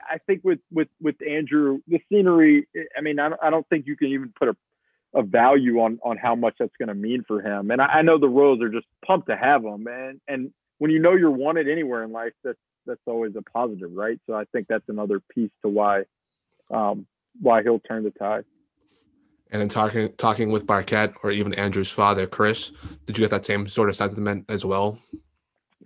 I 0.09 0.17
think 0.25 0.41
with 0.43 0.59
with 0.71 0.87
with 1.01 1.15
Andrew, 1.27 1.79
the 1.87 1.99
scenery. 2.09 2.67
I 2.97 3.01
mean, 3.01 3.19
I 3.19 3.29
don't, 3.29 3.41
I 3.43 3.49
don't 3.49 3.67
think 3.69 3.85
you 3.87 3.95
can 3.95 4.07
even 4.07 4.33
put 4.37 4.49
a, 4.49 4.55
a 5.13 5.23
value 5.23 5.79
on 5.79 5.99
on 6.03 6.17
how 6.17 6.35
much 6.35 6.55
that's 6.59 6.75
going 6.77 6.89
to 6.89 6.95
mean 6.95 7.23
for 7.27 7.41
him. 7.41 7.71
And 7.71 7.81
I, 7.81 7.85
I, 7.85 8.01
know 8.01 8.17
the 8.17 8.27
Royals 8.27 8.61
are 8.61 8.69
just 8.69 8.87
pumped 9.05 9.27
to 9.29 9.37
have 9.37 9.63
him. 9.63 9.87
And 9.87 10.19
and 10.27 10.51
when 10.79 10.91
you 10.91 10.99
know 10.99 11.13
you're 11.13 11.31
wanted 11.31 11.69
anywhere 11.69 12.03
in 12.03 12.11
life, 12.11 12.33
that's 12.43 12.57
that's 12.85 13.01
always 13.05 13.33
a 13.35 13.41
positive, 13.41 13.91
right? 13.93 14.19
So 14.27 14.33
I 14.33 14.45
think 14.51 14.67
that's 14.67 14.87
another 14.89 15.21
piece 15.33 15.51
to 15.61 15.69
why 15.69 16.03
um, 16.71 17.05
why 17.39 17.61
he'll 17.61 17.79
turn 17.79 18.03
the 18.03 18.11
tide. 18.11 18.45
And 19.51 19.61
in 19.61 19.69
talking 19.69 20.13
talking 20.17 20.51
with 20.51 20.65
Barkett 20.65 21.13
or 21.23 21.31
even 21.31 21.53
Andrew's 21.53 21.91
father, 21.91 22.27
Chris, 22.27 22.71
did 23.05 23.17
you 23.17 23.23
get 23.23 23.31
that 23.31 23.45
same 23.45 23.67
sort 23.67 23.89
of 23.89 23.95
sentiment 23.95 24.45
as 24.49 24.65
well? 24.65 24.99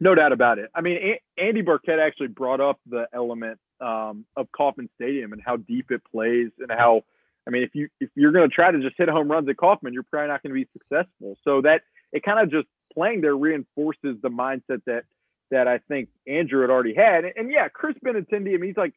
No 0.03 0.15
doubt 0.15 0.33
about 0.33 0.59
it. 0.59 0.69
I 0.75 0.81
mean, 0.81 1.15
Andy 1.37 1.61
Barkett 1.61 1.97
actually 1.97 2.27
brought 2.27 2.59
up 2.59 2.77
the 2.85 3.07
element 3.13 3.57
um, 3.79 4.25
of 4.35 4.51
Kauffman 4.51 4.89
Stadium 4.95 5.31
and 5.31 5.41
how 5.41 5.55
deep 5.55 5.91
it 5.91 6.01
plays, 6.11 6.49
and 6.59 6.69
how 6.69 7.03
I 7.47 7.51
mean, 7.51 7.63
if 7.63 7.73
you 7.73 7.87
if 8.01 8.09
you're 8.13 8.33
going 8.33 8.49
to 8.49 8.53
try 8.53 8.69
to 8.69 8.81
just 8.81 8.95
hit 8.97 9.07
home 9.07 9.31
runs 9.31 9.47
at 9.47 9.55
Kauffman, 9.55 9.93
you're 9.93 10.03
probably 10.03 10.27
not 10.27 10.43
going 10.43 10.53
to 10.53 10.55
be 10.55 10.67
successful. 10.73 11.37
So 11.45 11.61
that 11.61 11.83
it 12.11 12.21
kind 12.21 12.41
of 12.41 12.51
just 12.51 12.67
playing 12.93 13.21
there 13.21 13.37
reinforces 13.37 14.17
the 14.21 14.27
mindset 14.29 14.81
that 14.87 15.05
that 15.51 15.69
I 15.69 15.77
think 15.77 16.09
Andrew 16.27 16.59
had 16.59 16.69
already 16.69 16.95
had. 16.95 17.23
And, 17.23 17.33
and 17.37 17.49
yeah, 17.49 17.69
Chris 17.69 17.95
Benintendi, 18.05 18.55
I 18.55 18.57
mean, 18.57 18.63
he's 18.63 18.75
like 18.75 18.95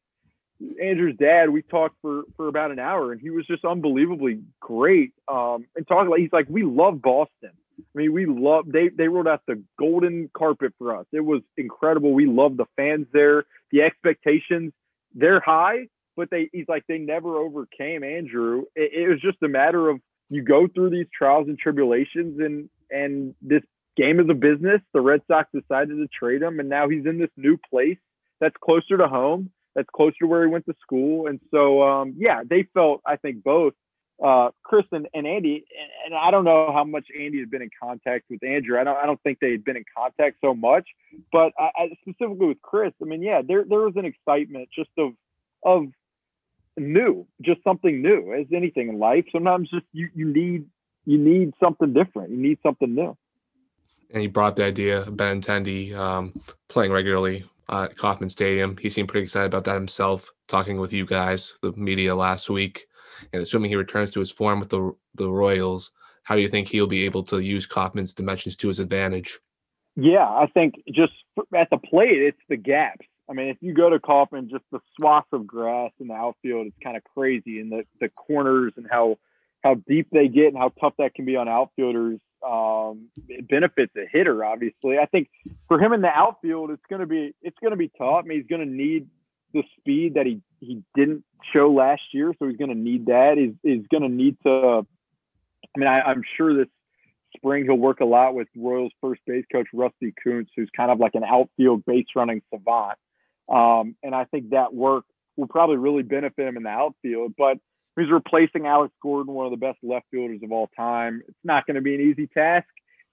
Andrew's 0.82 1.16
dad, 1.18 1.50
we 1.50 1.62
talked 1.62 1.94
for 2.02 2.24
for 2.36 2.48
about 2.48 2.72
an 2.72 2.80
hour, 2.80 3.12
and 3.12 3.20
he 3.20 3.30
was 3.30 3.46
just 3.46 3.64
unbelievably 3.64 4.40
great. 4.58 5.12
Um, 5.28 5.66
and 5.76 5.86
talking 5.86 6.10
like 6.10 6.18
he's 6.18 6.32
like, 6.32 6.46
we 6.48 6.64
love 6.64 7.00
Boston. 7.00 7.52
I 7.78 7.98
mean, 7.98 8.12
we 8.12 8.26
love 8.26 8.66
they 8.66 8.88
they 8.88 9.08
rolled 9.08 9.28
out 9.28 9.42
the 9.46 9.62
golden 9.78 10.30
carpet 10.36 10.72
for 10.78 10.96
us. 10.96 11.06
It 11.12 11.20
was 11.20 11.42
incredible. 11.56 12.12
We 12.12 12.26
love 12.26 12.56
the 12.56 12.66
fans 12.76 13.06
there. 13.12 13.44
The 13.70 13.82
expectations 13.82 14.72
they're 15.14 15.40
high, 15.40 15.88
but 16.16 16.30
they 16.30 16.48
he's 16.52 16.66
like 16.68 16.84
they 16.88 16.98
never 16.98 17.36
overcame 17.36 18.04
Andrew. 18.04 18.64
It, 18.74 18.92
it 18.92 19.08
was 19.08 19.20
just 19.20 19.42
a 19.42 19.48
matter 19.48 19.88
of 19.88 20.00
you 20.30 20.42
go 20.42 20.66
through 20.68 20.90
these 20.90 21.06
trials 21.16 21.48
and 21.48 21.58
tribulations, 21.58 22.40
and 22.40 22.68
and 22.90 23.34
this 23.42 23.62
game 23.96 24.20
is 24.20 24.26
a 24.30 24.34
business. 24.34 24.80
The 24.92 25.00
Red 25.00 25.22
Sox 25.26 25.48
decided 25.54 25.96
to 25.96 26.06
trade 26.08 26.42
him, 26.42 26.60
and 26.60 26.68
now 26.68 26.88
he's 26.88 27.06
in 27.06 27.18
this 27.18 27.30
new 27.36 27.58
place 27.70 27.98
that's 28.40 28.56
closer 28.62 28.96
to 28.98 29.08
home 29.08 29.50
that's 29.76 29.88
closer 29.94 30.16
to 30.20 30.26
where 30.26 30.42
he 30.42 30.48
went 30.50 30.64
to 30.66 30.74
school. 30.80 31.26
And 31.28 31.38
so, 31.52 31.82
um, 31.82 32.14
yeah, 32.16 32.40
they 32.48 32.66
felt, 32.74 33.02
I 33.06 33.16
think, 33.16 33.44
both 33.44 33.74
uh, 34.22 34.50
Chris 34.62 34.84
and, 34.92 35.08
and 35.12 35.26
Andy, 35.26 35.64
and, 36.04 36.14
I 36.14 36.30
don't 36.30 36.44
know 36.44 36.72
how 36.72 36.84
much 36.84 37.06
Andy 37.18 37.38
has 37.40 37.48
been 37.48 37.62
in 37.62 37.70
contact 37.82 38.24
with 38.30 38.42
Andrew. 38.42 38.78
I 38.78 38.84
don't, 38.84 38.96
I 38.96 39.06
don't 39.06 39.22
think 39.22 39.38
they 39.40 39.50
had 39.50 39.64
been 39.64 39.76
in 39.76 39.84
contact 39.96 40.38
so 40.40 40.54
much, 40.54 40.88
but 41.32 41.52
I, 41.58 41.70
I, 41.76 41.98
specifically 42.00 42.46
with 42.46 42.62
Chris, 42.62 42.92
I 43.02 43.04
mean, 43.04 43.22
yeah, 43.22 43.42
there, 43.46 43.64
there 43.68 43.80
was 43.80 43.94
an 43.96 44.06
excitement 44.06 44.68
just 44.74 44.90
of, 44.96 45.12
of 45.64 45.88
new, 46.78 47.26
just 47.42 47.62
something 47.62 48.00
new 48.00 48.32
as 48.32 48.46
anything 48.52 48.88
in 48.88 48.98
life. 48.98 49.26
Sometimes 49.32 49.68
just 49.68 49.86
you, 49.92 50.08
you 50.14 50.32
need, 50.32 50.66
you 51.04 51.18
need 51.18 51.52
something 51.62 51.92
different. 51.92 52.30
You 52.30 52.38
need 52.38 52.58
something 52.62 52.94
new. 52.94 53.16
And 54.10 54.22
he 54.22 54.28
brought 54.28 54.56
the 54.56 54.64
idea 54.64 55.00
of 55.00 55.08
Benintendi 55.08 55.94
um, 55.94 56.32
playing 56.68 56.92
regularly 56.92 57.44
at 57.68 57.96
Kauffman 57.96 58.30
Stadium. 58.30 58.76
He 58.76 58.88
seemed 58.88 59.08
pretty 59.08 59.24
excited 59.24 59.46
about 59.46 59.64
that 59.64 59.74
himself, 59.74 60.30
talking 60.48 60.78
with 60.78 60.92
you 60.92 61.04
guys, 61.04 61.54
the 61.60 61.72
media 61.72 62.14
last 62.14 62.48
week. 62.48 62.86
And 63.32 63.42
assuming 63.42 63.70
he 63.70 63.76
returns 63.76 64.10
to 64.12 64.20
his 64.20 64.30
form 64.30 64.60
with 64.60 64.70
the 64.70 64.94
the 65.14 65.30
Royals, 65.30 65.92
how 66.22 66.34
do 66.34 66.42
you 66.42 66.48
think 66.48 66.68
he'll 66.68 66.86
be 66.86 67.04
able 67.04 67.22
to 67.24 67.38
use 67.38 67.66
Kauffman's 67.66 68.12
dimensions 68.12 68.56
to 68.56 68.68
his 68.68 68.80
advantage? 68.80 69.38
Yeah, 69.96 70.26
I 70.26 70.46
think 70.52 70.74
just 70.88 71.12
at 71.54 71.70
the 71.70 71.78
plate, 71.78 72.20
it's 72.20 72.42
the 72.48 72.56
gaps. 72.56 73.06
I 73.28 73.32
mean, 73.32 73.48
if 73.48 73.56
you 73.60 73.74
go 73.74 73.90
to 73.90 73.98
Kauffman, 73.98 74.48
just 74.48 74.64
the 74.70 74.80
swaths 74.94 75.28
of 75.32 75.46
grass 75.46 75.90
in 75.98 76.08
the 76.08 76.14
outfield, 76.14 76.68
it's 76.68 76.76
kind 76.82 76.96
of 76.96 77.02
crazy, 77.04 77.60
and 77.60 77.72
the 77.72 77.84
the 78.00 78.08
corners 78.10 78.72
and 78.76 78.86
how 78.90 79.18
how 79.64 79.74
deep 79.74 80.08
they 80.12 80.28
get 80.28 80.48
and 80.48 80.58
how 80.58 80.72
tough 80.80 80.94
that 80.98 81.14
can 81.14 81.24
be 81.24 81.36
on 81.36 81.48
outfielders 81.48 82.20
um, 82.46 83.08
it 83.28 83.48
benefits 83.48 83.92
a 83.96 84.06
hitter. 84.10 84.44
Obviously, 84.44 84.98
I 84.98 85.06
think 85.06 85.28
for 85.68 85.80
him 85.80 85.92
in 85.92 86.00
the 86.00 86.08
outfield, 86.08 86.70
it's 86.70 86.82
going 86.88 87.00
to 87.00 87.06
be 87.06 87.34
it's 87.42 87.56
going 87.60 87.72
to 87.72 87.76
be 87.76 87.90
tough. 87.98 88.22
I 88.24 88.26
mean, 88.26 88.38
he's 88.38 88.48
going 88.48 88.66
to 88.66 88.72
need 88.72 89.08
the 89.52 89.62
speed 89.78 90.14
that 90.14 90.26
he 90.26 90.40
he 90.60 90.82
didn't 90.94 91.24
show 91.52 91.70
last 91.70 92.02
year, 92.12 92.34
so 92.38 92.48
he's 92.48 92.56
going 92.56 92.70
to 92.70 92.78
need 92.78 93.06
that. 93.06 93.36
He's 93.36 93.54
he's 93.62 93.86
going 93.88 94.02
to 94.02 94.08
need 94.08 94.36
to. 94.44 94.86
I 95.74 95.78
mean, 95.78 95.88
I, 95.88 96.00
I'm 96.02 96.22
sure 96.36 96.56
this 96.56 96.68
spring 97.36 97.64
he'll 97.64 97.74
work 97.74 98.00
a 98.00 98.04
lot 98.04 98.34
with 98.34 98.48
Royals 98.56 98.92
first 99.00 99.20
base 99.26 99.44
coach 99.52 99.66
Rusty 99.72 100.14
Kuntz, 100.22 100.50
who's 100.56 100.70
kind 100.76 100.90
of 100.90 100.98
like 100.98 101.14
an 101.14 101.24
outfield 101.24 101.84
base 101.84 102.06
running 102.14 102.42
savant. 102.52 102.98
Um, 103.48 103.96
and 104.02 104.14
I 104.14 104.24
think 104.24 104.50
that 104.50 104.74
work 104.74 105.04
will 105.36 105.48
probably 105.48 105.76
really 105.76 106.02
benefit 106.02 106.48
him 106.48 106.56
in 106.56 106.62
the 106.62 106.70
outfield. 106.70 107.34
But 107.36 107.58
He's 107.96 108.10
replacing 108.10 108.66
Alex 108.66 108.92
Gordon, 109.02 109.32
one 109.32 109.46
of 109.46 109.52
the 109.52 109.56
best 109.56 109.78
left 109.82 110.06
fielders 110.10 110.42
of 110.42 110.52
all 110.52 110.68
time. 110.76 111.22
It's 111.26 111.38
not 111.44 111.66
going 111.66 111.76
to 111.76 111.80
be 111.80 111.94
an 111.94 112.00
easy 112.02 112.26
task. 112.26 112.68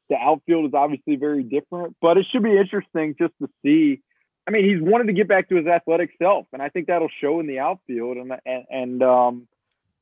The 0.09 0.17
outfield 0.17 0.65
is 0.65 0.73
obviously 0.73 1.15
very 1.15 1.43
different, 1.43 1.95
but 2.01 2.17
it 2.17 2.25
should 2.31 2.43
be 2.43 2.57
interesting 2.57 3.15
just 3.17 3.33
to 3.41 3.49
see. 3.63 4.01
I 4.47 4.51
mean, 4.51 4.65
he's 4.65 4.81
wanted 4.81 5.07
to 5.07 5.13
get 5.13 5.27
back 5.27 5.49
to 5.49 5.55
his 5.55 5.67
athletic 5.67 6.11
self, 6.21 6.47
and 6.51 6.61
I 6.61 6.69
think 6.69 6.87
that'll 6.87 7.09
show 7.21 7.39
in 7.39 7.47
the 7.47 7.59
outfield. 7.59 8.17
And 8.17 8.33
and, 8.45 8.65
and 8.69 9.03
um, 9.03 9.47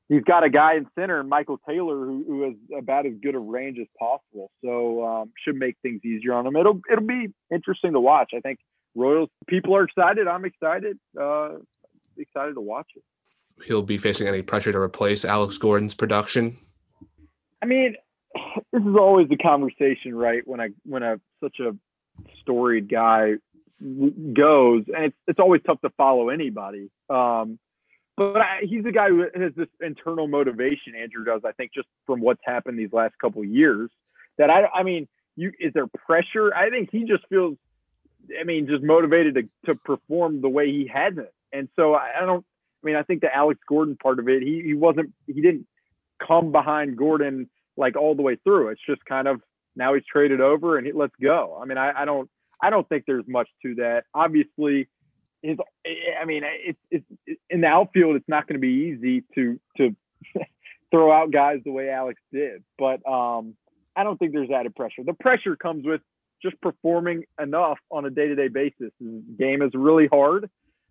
he's 0.10 0.24
got 0.24 0.43
a 0.43 0.50
guy 0.50 0.75
in 0.75 0.88
center, 0.98 1.24
Michael 1.24 1.60
Taylor, 1.67 1.98
who, 2.05 2.24
who 2.27 2.43
has 2.43 2.53
about 2.77 3.05
as 3.05 3.13
good 3.21 3.36
a 3.36 3.39
range 3.39 3.77
as 3.79 3.88
possible. 4.00 4.51
So 4.63 5.05
um, 5.05 5.31
should 5.43 5.55
make 5.55 5.77
things 5.81 6.03
easier 6.03 6.33
on 6.33 6.48
him. 6.48 6.55
It'll 6.55 6.81
it'll 6.91 7.05
be 7.05 7.27
interesting 7.51 7.93
to 7.93 8.00
watch. 8.00 8.31
I 8.36 8.39
think 8.39 8.60
Royals 8.95 9.29
people 9.48 9.75
are 9.75 9.83
excited. 9.83 10.27
I'm 10.27 10.45
excited. 10.45 10.98
Uh, 11.19 11.57
excited 12.17 12.55
to 12.55 12.62
watch 12.62 12.88
it 12.95 13.03
he'll 13.65 13.81
be 13.81 13.98
facing 13.98 14.27
any 14.27 14.41
pressure 14.41 14.71
to 14.71 14.79
replace 14.79 15.25
Alex 15.25 15.57
Gordon's 15.57 15.93
production? 15.93 16.57
I 17.62 17.65
mean, 17.65 17.95
this 18.74 18.81
is 18.81 18.95
always 18.98 19.29
the 19.29 19.38
conversation, 19.38 20.15
right? 20.15 20.45
When 20.45 20.60
I 20.60 20.69
when 20.83 21.03
a 21.03 21.19
such 21.43 21.60
a 21.60 21.75
storied 22.41 22.89
guy 22.89 23.33
goes, 23.81 24.83
and 24.88 25.05
it's 25.05 25.17
it's 25.27 25.39
always 25.39 25.61
tough 25.65 25.81
to 25.81 25.89
follow 25.97 26.29
anybody. 26.29 26.89
Um, 27.09 27.57
but 28.17 28.38
I, 28.38 28.59
he's 28.61 28.85
a 28.85 28.91
guy 28.91 29.09
who 29.09 29.21
has 29.21 29.53
this 29.55 29.67
internal 29.79 30.27
motivation. 30.27 30.93
Andrew 30.95 31.23
does, 31.23 31.41
I 31.45 31.51
think, 31.53 31.71
just 31.73 31.88
from 32.05 32.21
what's 32.21 32.41
happened 32.45 32.77
these 32.77 32.93
last 32.93 33.15
couple 33.19 33.43
years. 33.43 33.89
That 34.38 34.50
I, 34.50 34.65
I 34.67 34.83
mean, 34.83 35.07
you 35.35 35.51
is 35.59 35.73
there 35.73 35.88
pressure? 35.88 36.53
I 36.53 36.69
think 36.69 36.89
he 36.91 37.05
just 37.05 37.25
feels, 37.29 37.57
I 38.39 38.43
mean, 38.43 38.67
just 38.67 38.83
motivated 38.83 39.35
to 39.35 39.73
to 39.73 39.75
perform 39.75 40.41
the 40.41 40.50
way 40.50 40.67
he 40.67 40.88
hasn't. 40.88 41.29
And 41.51 41.67
so 41.75 41.95
I, 41.95 42.11
I 42.21 42.25
don't. 42.25 42.45
I 42.83 42.88
mean, 42.88 42.95
I 42.95 43.03
think 43.03 43.21
the 43.21 43.35
Alex 43.35 43.59
Gordon 43.67 43.95
part 43.95 44.19
of 44.19 44.27
it, 44.27 44.41
he 44.41 44.61
he 44.63 44.73
wasn't, 44.73 45.13
he 45.27 45.41
didn't 45.41 45.67
come 46.25 46.51
behind 46.51 46.97
Gordon 46.97 47.50
like 47.77 47.95
all 47.95 48.15
the 48.15 48.21
way 48.21 48.38
through. 48.43 48.69
It's 48.69 48.81
just 48.88 49.03
kind 49.05 49.27
of 49.27 49.41
now 49.75 49.93
he's 49.93 50.03
traded 50.11 50.41
over 50.41 50.77
and 50.77 50.88
he, 50.88 50.93
let's 50.93 51.13
go. 51.21 51.59
I 51.61 51.65
mean, 51.65 51.77
I, 51.77 52.01
I 52.01 52.05
don't, 52.05 52.29
I 52.62 52.70
don't 52.70 52.88
think 52.88 53.06
there's 53.08 53.27
much 53.27 53.50
to 53.63 53.75
that. 53.75 54.03
Obviously, 54.13 54.88
his, 55.41 55.58
I 56.20 56.25
mean, 56.25 56.44
it's, 56.46 56.80
it's 56.91 57.39
in 57.50 57.62
the 57.62 57.68
outfield. 57.68 58.15
It's 58.15 58.30
not 58.30 58.48
going 58.48 58.56
to 58.56 58.62
be 58.62 58.96
easy 58.96 59.24
to 59.36 59.60
to 59.77 59.96
throw 60.91 61.12
out 61.12 61.32
guys 61.32 61.60
the 61.65 61.72
way 61.72 61.89
Alex 61.89 62.22
did, 62.32 62.63
but 62.77 63.06
um, 63.10 63.56
I 63.96 64.03
don't 64.03 64.18
think 64.18 64.34
there's 64.34 64.51
added 64.51 64.75
pressure. 64.75 65.03
The 65.06 65.13
pressure 65.13 65.56
comes 65.56 65.86
with 65.86 66.01
just 66.41 66.60
performing 66.62 67.24
enough 67.39 67.77
on 67.91 68.06
a 68.06 68.10
day-to-day 68.10 68.48
basis. 68.48 68.91
The 69.00 69.24
game 69.38 69.62
is 69.62 69.72
really 69.74 70.08
hard, 70.08 70.50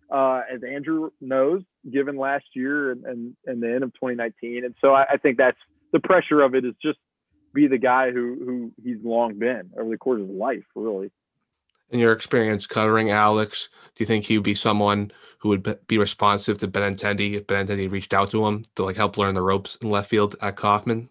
uh, 0.09 0.41
as 0.51 0.61
Andrew 0.63 1.09
knows, 1.19 1.61
given 1.89 2.17
last 2.17 2.45
year 2.55 2.91
and, 2.91 3.05
and, 3.05 3.35
and 3.45 3.61
the 3.61 3.73
end 3.73 3.83
of 3.83 3.93
2019. 3.93 4.63
And 4.63 4.75
so 4.81 4.93
I, 4.93 5.05
I 5.13 5.17
think 5.17 5.37
that's 5.37 5.57
the 5.91 5.99
pressure 5.99 6.41
of 6.41 6.55
it 6.55 6.63
is 6.63 6.73
just 6.81 6.99
be 7.53 7.67
the 7.67 7.77
guy 7.77 8.11
who 8.11 8.37
who 8.45 8.71
he's 8.81 9.03
long 9.03 9.37
been 9.37 9.71
over 9.77 9.89
the 9.89 9.97
course 9.97 10.21
of 10.21 10.27
his 10.27 10.37
life, 10.37 10.63
really. 10.75 11.11
In 11.91 11.99
your 11.99 12.13
experience 12.13 12.65
covering 12.65 13.11
Alex, 13.11 13.69
do 13.95 14.01
you 14.01 14.05
think 14.05 14.25
he 14.25 14.37
would 14.37 14.45
be 14.45 14.55
someone 14.55 15.11
who 15.39 15.49
would 15.49 15.87
be 15.87 15.97
responsive 15.97 16.57
to 16.59 16.67
Benintendi 16.67 17.33
if 17.33 17.47
Benintendi 17.47 17.91
reached 17.91 18.13
out 18.13 18.31
to 18.31 18.45
him 18.45 18.63
to 18.75 18.85
like 18.85 18.95
help 18.95 19.17
learn 19.17 19.35
the 19.35 19.41
ropes 19.41 19.75
in 19.77 19.89
left 19.89 20.09
field 20.09 20.35
at 20.41 20.55
Kauffman? 20.55 21.09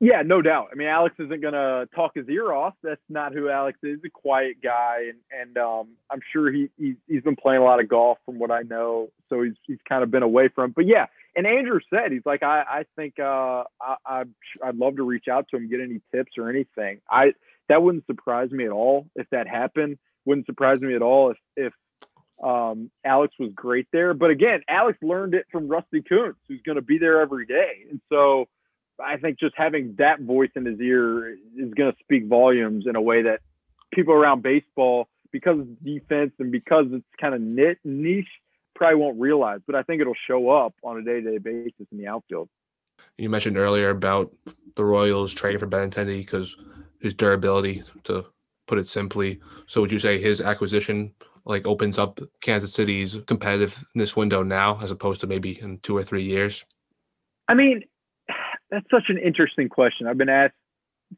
Yeah, 0.00 0.22
no 0.22 0.42
doubt. 0.42 0.70
I 0.72 0.74
mean, 0.74 0.88
Alex 0.88 1.14
isn't 1.20 1.40
gonna 1.40 1.86
talk 1.94 2.10
his 2.16 2.28
ear 2.28 2.52
off. 2.52 2.74
That's 2.82 3.00
not 3.08 3.32
who 3.32 3.48
Alex 3.48 3.78
is. 3.84 4.00
He's 4.02 4.06
a 4.06 4.10
quiet 4.10 4.56
guy, 4.60 5.10
and 5.10 5.18
and 5.30 5.56
um, 5.56 5.90
I'm 6.10 6.20
sure 6.32 6.50
he, 6.50 6.70
he 6.76 6.96
he's 7.06 7.22
been 7.22 7.36
playing 7.36 7.62
a 7.62 7.64
lot 7.64 7.78
of 7.78 7.88
golf, 7.88 8.18
from 8.26 8.40
what 8.40 8.50
I 8.50 8.62
know. 8.62 9.10
So 9.28 9.42
he's 9.42 9.54
he's 9.64 9.78
kind 9.88 10.02
of 10.02 10.10
been 10.10 10.24
away 10.24 10.48
from. 10.48 10.72
But 10.72 10.88
yeah, 10.88 11.06
and 11.36 11.46
Andrew 11.46 11.78
said 11.88 12.10
he's 12.10 12.26
like 12.26 12.42
I 12.42 12.64
I 12.68 12.84
think 12.96 13.20
uh, 13.20 13.62
I, 13.80 13.96
I 14.04 14.24
I'd 14.64 14.74
love 14.74 14.96
to 14.96 15.04
reach 15.04 15.28
out 15.28 15.46
to 15.50 15.56
him, 15.56 15.70
get 15.70 15.80
any 15.80 16.00
tips 16.12 16.32
or 16.36 16.50
anything. 16.50 17.00
I 17.08 17.34
that 17.68 17.82
wouldn't 17.82 18.06
surprise 18.06 18.50
me 18.50 18.64
at 18.64 18.70
all 18.70 19.08
if 19.16 19.26
that 19.30 19.46
happened. 19.46 19.98
Wouldn't 20.24 20.46
surprise 20.46 20.80
me 20.80 20.94
at 20.94 21.02
all 21.02 21.30
if 21.30 21.38
if 21.56 21.72
um, 22.42 22.90
Alex 23.04 23.34
was 23.38 23.50
great 23.54 23.86
there. 23.92 24.14
But 24.14 24.30
again, 24.30 24.62
Alex 24.68 24.98
learned 25.02 25.34
it 25.34 25.46
from 25.52 25.68
Rusty 25.68 26.02
Kuntz, 26.02 26.38
who's 26.48 26.62
going 26.62 26.76
to 26.76 26.82
be 26.82 26.98
there 26.98 27.20
every 27.20 27.46
day, 27.46 27.86
and 27.90 28.00
so 28.08 28.46
I 29.02 29.16
think 29.16 29.38
just 29.40 29.54
having 29.56 29.96
that 29.98 30.20
voice 30.20 30.50
in 30.54 30.64
his 30.64 30.80
ear 30.80 31.30
is 31.30 31.74
going 31.74 31.92
to 31.92 31.98
speak 32.00 32.26
volumes 32.26 32.84
in 32.86 32.94
a 32.94 33.00
way 33.00 33.22
that 33.22 33.40
people 33.92 34.14
around 34.14 34.42
baseball, 34.42 35.08
because 35.32 35.58
it's 35.60 35.82
defense 35.82 36.32
and 36.38 36.52
because 36.52 36.86
it's 36.92 37.04
kind 37.20 37.34
of 37.34 37.40
niche, 37.40 38.28
probably 38.74 38.96
won't 38.96 39.20
realize. 39.20 39.60
But 39.66 39.76
I 39.76 39.82
think 39.82 40.00
it'll 40.00 40.14
show 40.28 40.50
up 40.50 40.74
on 40.84 40.98
a 40.98 41.02
day-to-day 41.02 41.38
basis 41.38 41.86
in 41.90 41.98
the 41.98 42.06
outfield. 42.06 42.48
You 43.18 43.28
mentioned 43.30 43.56
earlier 43.56 43.90
about 43.90 44.32
the 44.76 44.84
Royals 44.84 45.32
trading 45.32 45.58
for 45.58 45.66
Benintendi 45.66 46.18
because 46.18 46.56
his 47.00 47.14
durability, 47.14 47.82
to 48.04 48.24
put 48.66 48.78
it 48.78 48.86
simply. 48.86 49.40
So 49.66 49.80
would 49.80 49.92
you 49.92 49.98
say 49.98 50.20
his 50.20 50.40
acquisition 50.40 51.12
like 51.44 51.66
opens 51.66 51.98
up 51.98 52.20
Kansas 52.40 52.72
City's 52.72 53.16
competitiveness 53.16 54.16
window 54.16 54.42
now, 54.42 54.78
as 54.80 54.90
opposed 54.90 55.20
to 55.22 55.26
maybe 55.26 55.60
in 55.60 55.78
two 55.78 55.96
or 55.96 56.04
three 56.04 56.22
years? 56.22 56.64
I 57.48 57.54
mean, 57.54 57.82
that's 58.70 58.86
such 58.90 59.04
an 59.08 59.18
interesting 59.18 59.68
question. 59.68 60.06
I've 60.06 60.18
been 60.18 60.28
asked 60.28 60.54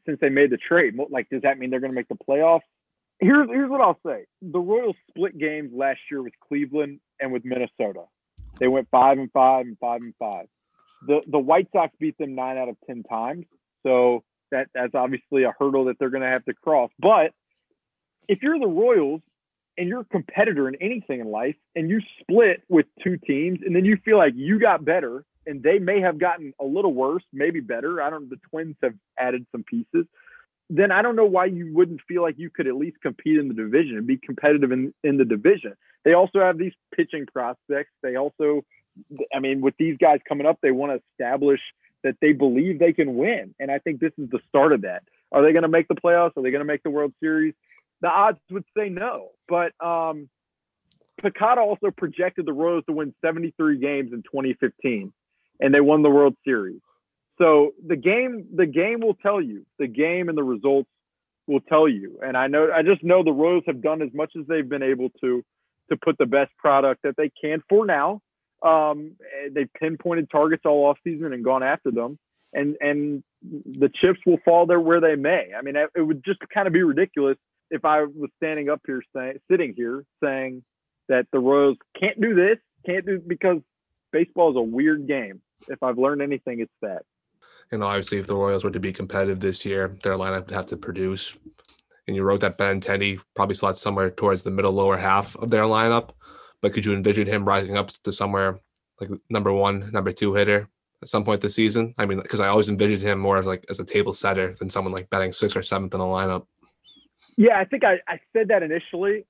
since 0.05 0.19
they 0.19 0.29
made 0.29 0.49
the 0.49 0.57
trade. 0.57 0.95
Like, 1.09 1.29
does 1.29 1.43
that 1.43 1.57
mean 1.57 1.69
they're 1.69 1.79
going 1.79 1.91
to 1.91 1.95
make 1.95 2.07
the 2.07 2.15
playoffs? 2.15 2.61
Here's 3.19 3.47
here's 3.47 3.69
what 3.69 3.79
I'll 3.79 3.99
say: 4.05 4.25
the 4.41 4.59
Royals 4.59 4.97
split 5.09 5.37
games 5.37 5.71
last 5.73 5.99
year 6.11 6.21
with 6.21 6.33
Cleveland 6.45 6.99
and 7.21 7.31
with 7.31 7.45
Minnesota. 7.45 8.03
They 8.59 8.67
went 8.67 8.89
five 8.91 9.17
and 9.17 9.31
five 9.31 9.65
and 9.65 9.77
five 9.79 10.01
and 10.01 10.13
five. 10.19 10.47
The 11.07 11.21
the 11.27 11.39
White 11.39 11.67
Sox 11.71 11.93
beat 11.99 12.17
them 12.17 12.35
nine 12.35 12.57
out 12.57 12.69
of 12.69 12.77
ten 12.87 13.03
times. 13.03 13.45
So 13.83 14.23
that 14.51 14.67
that's 14.73 14.95
obviously 14.95 15.43
a 15.43 15.53
hurdle 15.57 15.85
that 15.85 15.97
they're 15.99 16.09
going 16.09 16.23
to 16.23 16.29
have 16.29 16.45
to 16.45 16.53
cross. 16.53 16.91
But 16.99 17.31
if 18.27 18.41
you're 18.41 18.59
the 18.59 18.67
Royals 18.67 19.21
and 19.77 19.87
you're 19.87 20.01
a 20.01 20.05
competitor 20.05 20.67
in 20.67 20.75
anything 20.81 21.19
in 21.19 21.29
life, 21.29 21.55
and 21.75 21.89
you 21.89 22.01
split 22.21 22.63
with 22.69 22.85
two 23.03 23.17
teams, 23.17 23.59
and 23.65 23.75
then 23.75 23.85
you 23.85 23.97
feel 24.05 24.17
like 24.17 24.33
you 24.35 24.59
got 24.59 24.85
better 24.85 25.25
and 25.45 25.61
they 25.61 25.79
may 25.79 26.01
have 26.01 26.17
gotten 26.17 26.53
a 26.59 26.65
little 26.65 26.93
worse, 26.93 27.23
maybe 27.31 27.59
better. 27.59 28.01
I 28.01 28.09
don't 28.09 28.23
know. 28.23 28.29
The 28.31 28.41
Twins 28.49 28.75
have 28.81 28.93
added 29.19 29.45
some 29.51 29.63
pieces. 29.63 30.05
Then 30.69 30.91
I 30.91 31.03
don't 31.03 31.15
know 31.15 31.25
why 31.25 31.45
you 31.45 31.71
wouldn't 31.73 32.01
feel 32.07 32.23
like 32.23 32.39
you 32.39 32.49
could 32.49 32.67
at 32.67 32.75
least 32.75 32.97
compete 33.01 33.37
in 33.37 33.47
the 33.47 33.53
division 33.53 33.97
and 33.97 34.07
be 34.07 34.17
competitive 34.17 34.71
in, 34.71 34.93
in 35.03 35.17
the 35.17 35.25
division. 35.25 35.75
They 36.03 36.13
also 36.13 36.39
have 36.39 36.57
these 36.57 36.73
pitching 36.95 37.27
prospects. 37.31 37.91
They 38.01 38.15
also, 38.15 38.63
I 39.33 39.39
mean, 39.39 39.61
with 39.61 39.75
these 39.77 39.97
guys 39.97 40.19
coming 40.27 40.47
up, 40.47 40.59
they 40.61 40.71
want 40.71 40.91
to 40.91 41.01
establish 41.11 41.61
that 42.03 42.15
they 42.21 42.33
believe 42.33 42.79
they 42.79 42.93
can 42.93 43.15
win. 43.15 43.55
And 43.59 43.71
I 43.71 43.79
think 43.79 43.99
this 43.99 44.11
is 44.17 44.29
the 44.29 44.39
start 44.47 44.73
of 44.73 44.81
that. 44.81 45.03
Are 45.31 45.41
they 45.43 45.51
going 45.51 45.63
to 45.63 45.69
make 45.69 45.87
the 45.87 45.95
playoffs? 45.95 46.37
Are 46.37 46.43
they 46.43 46.51
going 46.51 46.61
to 46.61 46.65
make 46.65 46.83
the 46.83 46.89
World 46.89 47.13
Series? 47.19 47.53
The 48.01 48.07
odds 48.07 48.39
would 48.51 48.65
say 48.77 48.89
no. 48.89 49.29
But 49.47 49.73
um, 49.83 50.29
PECOTA 51.21 51.57
also 51.57 51.91
projected 51.91 52.45
the 52.45 52.53
Royals 52.53 52.83
to 52.87 52.93
win 52.93 53.13
73 53.23 53.79
games 53.79 54.13
in 54.13 54.21
2015 54.23 55.11
and 55.59 55.73
they 55.73 55.81
won 55.81 56.03
the 56.03 56.09
World 56.09 56.35
Series. 56.45 56.81
So 57.37 57.71
the 57.85 57.95
game, 57.95 58.47
the 58.53 58.65
game 58.65 59.01
will 59.01 59.15
tell 59.15 59.41
you. 59.41 59.65
The 59.79 59.87
game 59.87 60.29
and 60.29 60.37
the 60.37 60.43
results 60.43 60.89
will 61.47 61.59
tell 61.61 61.87
you. 61.87 62.19
And 62.23 62.37
I 62.37 62.47
know, 62.47 62.69
I 62.73 62.81
just 62.81 63.03
know 63.03 63.23
the 63.23 63.31
Royals 63.31 63.63
have 63.67 63.81
done 63.81 64.01
as 64.01 64.09
much 64.13 64.33
as 64.39 64.45
they've 64.47 64.67
been 64.67 64.83
able 64.83 65.09
to 65.21 65.43
to 65.91 65.97
put 65.97 66.17
the 66.17 66.25
best 66.25 66.51
product 66.57 67.03
that 67.03 67.15
they 67.15 67.29
can 67.39 67.61
for 67.69 67.85
now. 67.85 68.19
Um, 68.61 69.15
they 69.51 69.65
pinpointed 69.79 70.29
targets 70.29 70.63
all 70.65 70.85
off 70.85 70.97
season 71.03 71.33
and 71.33 71.43
gone 71.43 71.63
after 71.63 71.91
them, 71.91 72.17
and 72.53 72.75
and 72.81 73.23
the 73.43 73.89
chips 73.89 74.19
will 74.25 74.39
fall 74.43 74.65
there 74.65 74.79
where 74.79 75.01
they 75.01 75.15
may. 75.15 75.51
I 75.57 75.61
mean, 75.61 75.75
it 75.75 76.01
would 76.01 76.23
just 76.23 76.39
kind 76.53 76.67
of 76.67 76.73
be 76.73 76.83
ridiculous 76.83 77.37
if 77.69 77.85
I 77.85 78.03
was 78.03 78.29
standing 78.37 78.69
up 78.69 78.81
here 78.85 79.01
saying, 79.15 79.39
sitting 79.51 79.73
here 79.75 80.03
saying 80.23 80.63
that 81.09 81.27
the 81.31 81.39
Royals 81.39 81.77
can't 81.99 82.19
do 82.19 82.33
this, 82.33 82.57
can't 82.85 83.05
do 83.05 83.19
because 83.19 83.57
baseball 84.11 84.51
is 84.51 84.57
a 84.57 84.61
weird 84.61 85.07
game 85.07 85.41
if 85.67 85.81
I've 85.83 85.97
learned 85.97 86.21
anything, 86.21 86.59
it's 86.59 86.71
that. 86.81 87.03
And 87.71 87.83
obviously, 87.83 88.19
if 88.19 88.27
the 88.27 88.35
Royals 88.35 88.63
were 88.63 88.71
to 88.71 88.79
be 88.79 88.93
competitive 88.93 89.39
this 89.39 89.65
year, 89.65 89.95
their 90.03 90.15
lineup 90.15 90.45
would 90.45 90.55
have 90.55 90.67
to 90.67 90.77
produce. 90.77 91.35
And 92.07 92.15
you 92.15 92.23
wrote 92.23 92.41
that 92.41 92.57
Ben 92.57 92.79
Benintendi 92.79 93.19
probably 93.35 93.55
slots 93.55 93.81
somewhere 93.81 94.11
towards 94.11 94.43
the 94.43 94.51
middle 94.51 94.71
lower 94.71 94.97
half 94.97 95.35
of 95.37 95.49
their 95.49 95.63
lineup. 95.63 96.11
But 96.65 96.73
could 96.73 96.83
you 96.83 96.93
envision 96.93 97.27
him 97.27 97.45
rising 97.45 97.77
up 97.77 97.89
to 97.89 98.11
somewhere 98.11 98.59
like 98.99 99.11
number 99.29 99.53
one, 99.53 99.91
number 99.91 100.11
two 100.11 100.33
hitter 100.33 100.67
at 101.03 101.07
some 101.07 101.23
point 101.23 101.41
this 101.41 101.53
season? 101.53 101.93
I 101.99 102.07
mean, 102.07 102.19
because 102.19 102.39
I 102.39 102.47
always 102.47 102.69
envisioned 102.69 103.03
him 103.03 103.19
more 103.19 103.37
as 103.37 103.45
like 103.45 103.63
as 103.69 103.79
a 103.79 103.85
table 103.85 104.15
setter 104.15 104.55
than 104.55 104.71
someone 104.71 104.91
like 104.91 105.07
batting 105.11 105.31
sixth 105.31 105.55
or 105.55 105.61
seventh 105.61 105.93
in 105.93 105.99
the 105.99 106.05
lineup. 106.05 106.47
Yeah, 107.37 107.59
I 107.59 107.65
think 107.65 107.83
I, 107.83 107.99
I 108.07 108.19
said 108.33 108.47
that 108.47 108.63
initially. 108.63 109.27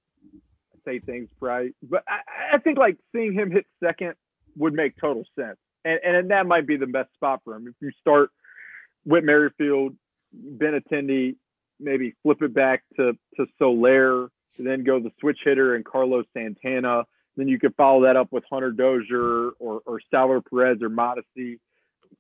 I 0.74 0.78
say 0.86 1.00
things 1.00 1.28
right, 1.42 1.76
but 1.84 2.06
I, 2.08 2.56
I 2.56 2.58
think 2.60 2.78
like 2.78 2.96
seeing 3.12 3.34
him 3.34 3.52
hit 3.52 3.66
second 3.84 4.14
would 4.56 4.74
make 4.74 4.96
total 4.96 5.26
sense 5.38 5.58
and, 5.86 6.00
and 6.04 6.32
that 6.32 6.46
might 6.48 6.68
be 6.68 6.78
the 6.78 6.88
best 6.88 7.14
spot 7.14 7.42
for 7.44 7.56
him. 7.56 7.68
If 7.68 7.76
you 7.80 7.92
start 8.02 8.32
Whit 9.06 9.24
Merrifield, 9.24 9.96
Benintendi, 10.36 11.36
maybe 11.80 12.16
flip 12.24 12.42
it 12.42 12.54
back 12.54 12.84
to 12.98 13.14
to 13.38 13.46
Soler, 13.60 14.30
then 14.58 14.84
go 14.84 15.00
the 15.00 15.12
switch 15.20 15.40
hitter 15.44 15.76
and 15.76 15.86
Carlos 15.86 16.26
Santana. 16.34 17.04
Then 17.38 17.48
you 17.48 17.60
could 17.60 17.76
follow 17.76 18.04
that 18.04 18.16
up 18.16 18.32
with 18.32 18.44
Hunter 18.50 18.72
Dozier 18.72 19.52
or, 19.60 19.82
or 19.86 20.00
Salvador 20.12 20.42
Perez 20.42 20.82
or 20.82 20.90
Mondesi. 20.90 21.60